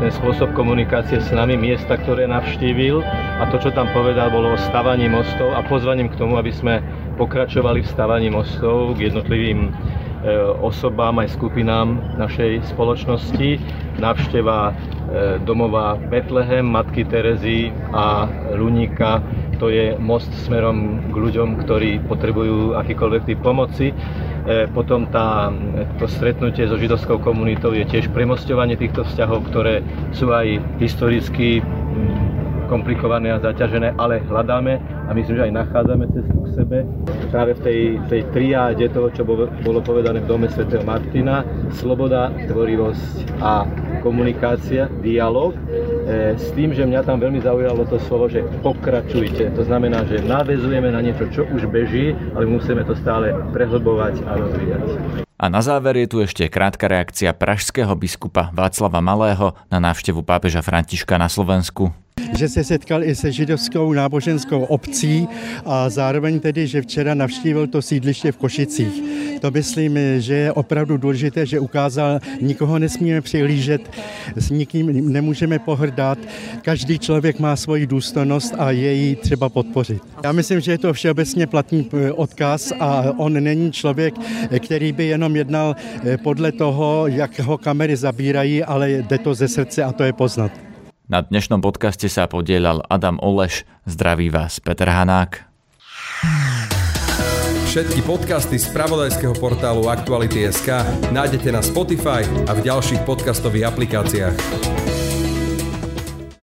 ten 0.00 0.08
spôsob 0.08 0.56
komunikácie 0.56 1.20
s 1.20 1.28
nami, 1.36 1.52
miesta, 1.60 2.00
ktoré 2.00 2.24
navštívil 2.24 3.04
a 3.04 3.44
to, 3.52 3.60
čo 3.60 3.68
tam 3.76 3.92
povedal, 3.92 4.32
bolo 4.32 4.56
o 4.56 4.62
stavaní 4.72 5.04
mostov 5.04 5.52
a 5.52 5.60
pozvaním 5.68 6.08
k 6.08 6.16
tomu, 6.16 6.40
aby 6.40 6.48
sme 6.48 6.80
pokračovali 7.20 7.84
v 7.84 7.92
stavaní 7.92 8.32
mostov 8.32 8.96
k 8.96 9.12
jednotlivým 9.12 9.68
osobám 10.58 11.22
aj 11.22 11.38
skupinám 11.38 12.18
našej 12.18 12.66
spoločnosti. 12.74 13.62
Návšteva 13.98 14.70
e, 14.70 14.72
domova 15.42 15.98
Betlehem, 15.98 16.66
Matky 16.66 17.06
Terezy 17.06 17.70
a 17.94 18.26
Luníka 18.54 19.22
to 19.58 19.68
je 19.74 19.98
most 19.98 20.30
smerom 20.46 21.10
k 21.10 21.14
ľuďom, 21.18 21.66
ktorí 21.66 21.98
potrebujú 22.06 22.78
akýkoľvek 22.78 23.22
typ 23.26 23.38
pomoci. 23.42 23.90
E, 23.90 23.94
potom 24.70 25.10
tá, 25.10 25.50
to 25.98 26.06
stretnutie 26.06 26.66
so 26.70 26.78
židovskou 26.78 27.18
komunitou 27.18 27.74
je 27.74 27.82
tiež 27.84 28.14
premostovanie 28.14 28.78
týchto 28.78 29.02
vzťahov, 29.02 29.50
ktoré 29.50 29.82
sú 30.14 30.30
aj 30.30 30.62
historicky 30.78 31.58
mm, 31.58 32.27
komplikované 32.68 33.32
a 33.32 33.40
zaťažené, 33.40 33.96
ale 33.96 34.20
hľadáme 34.28 34.76
a 35.08 35.10
myslím, 35.16 35.40
že 35.40 35.46
aj 35.48 35.56
nachádzame 35.64 36.04
cestu 36.12 36.36
k 36.44 36.48
sebe. 36.52 36.78
Práve 37.32 37.56
v 37.56 37.60
tej, 37.64 37.80
tej 38.12 38.22
triáde 38.30 38.86
toho, 38.92 39.08
čo 39.10 39.24
bolo 39.64 39.80
povedané 39.80 40.20
v 40.20 40.28
dome 40.28 40.46
Sv. 40.52 40.68
Martina, 40.84 41.42
sloboda, 41.72 42.28
tvorivosť 42.46 43.40
a 43.40 43.64
komunikácia, 44.04 44.86
dialog, 45.00 45.56
e, 45.56 46.36
s 46.36 46.52
tým, 46.54 46.76
že 46.76 46.86
mňa 46.86 47.02
tam 47.02 47.18
veľmi 47.18 47.40
zaujalo 47.42 47.82
to 47.88 47.98
slovo, 48.06 48.28
že 48.30 48.44
pokračujte. 48.62 49.56
To 49.56 49.62
znamená, 49.64 50.04
že 50.06 50.22
navezujeme 50.22 50.92
na 50.92 51.00
niečo, 51.02 51.26
čo 51.32 51.42
už 51.48 51.66
beží, 51.72 52.14
ale 52.36 52.46
musíme 52.46 52.84
to 52.84 52.94
stále 52.94 53.32
prehlbovať 53.50 54.22
a 54.28 54.32
rozvíjať. 54.38 54.84
A 55.38 55.46
na 55.46 55.62
záver 55.62 56.02
je 56.02 56.10
tu 56.10 56.18
ešte 56.18 56.50
krátka 56.50 56.90
reakcia 56.90 57.30
pražského 57.30 57.94
biskupa 57.94 58.50
Václava 58.50 58.98
Malého 58.98 59.54
na 59.70 59.78
návštevu 59.78 60.26
pápeža 60.26 60.66
Františka 60.66 61.14
na 61.14 61.30
Slovensku 61.30 61.94
že 62.38 62.48
se 62.48 62.64
setkal 62.64 63.04
i 63.04 63.14
se 63.14 63.32
židovskou 63.32 63.92
náboženskou 63.92 64.62
obcí 64.62 65.28
a 65.64 65.90
zároveň 65.90 66.40
tedy, 66.40 66.66
že 66.66 66.82
včera 66.82 67.14
navštívil 67.14 67.66
to 67.66 67.82
sídliště 67.82 68.32
v 68.32 68.36
Košicích. 68.36 69.02
To 69.40 69.50
myslím, 69.50 69.98
že 70.18 70.34
je 70.34 70.52
opravdu 70.52 70.96
důležité, 70.96 71.46
že 71.46 71.60
ukázal, 71.60 72.20
nikoho 72.40 72.78
nesmíme 72.78 73.20
přihlížet, 73.20 73.90
s 74.36 74.50
nikým 74.50 75.12
nemůžeme 75.12 75.58
pohrdat, 75.58 76.18
každý 76.62 76.98
člověk 76.98 77.38
má 77.38 77.56
svoji 77.56 77.86
důstojnost 77.86 78.54
a 78.58 78.70
její 78.70 79.16
třeba 79.16 79.48
podpořit. 79.48 80.02
Já 80.24 80.32
myslím, 80.32 80.60
že 80.60 80.72
je 80.72 80.78
to 80.78 80.92
všeobecně 80.92 81.46
platný 81.46 81.88
eh, 81.92 82.12
odkaz 82.12 82.72
a 82.80 83.04
on 83.16 83.42
není 83.44 83.72
člověk, 83.72 84.14
který 84.58 84.92
by 84.92 85.06
jenom 85.06 85.36
jednal 85.36 85.76
eh, 86.04 86.16
podle 86.16 86.52
toho, 86.52 87.06
jak 87.06 87.38
ho 87.38 87.58
kamery 87.58 87.96
zabírají, 87.96 88.64
ale 88.64 88.90
jde 88.90 89.18
to 89.18 89.34
ze 89.34 89.48
srdce 89.48 89.84
a 89.84 89.92
to 89.92 90.04
je 90.04 90.12
poznat. 90.12 90.67
Na 91.08 91.24
dnešnom 91.24 91.64
podcaste 91.64 92.04
sa 92.12 92.28
podielal 92.28 92.84
Adam 92.84 93.16
Oleš. 93.24 93.64
Zdraví 93.88 94.28
vás 94.28 94.60
Peter 94.60 94.92
Hanák. 94.92 95.40
Všetky 97.64 98.04
podcasty 98.04 98.60
z 98.60 98.68
pravodajského 98.76 99.32
portálu 99.40 99.88
Aktuality.sk 99.88 100.68
nájdete 101.08 101.48
na 101.48 101.64
Spotify 101.64 102.28
a 102.44 102.52
v 102.52 102.60
ďalších 102.60 103.08
podcastových 103.08 103.72
aplikáciách. 103.72 104.77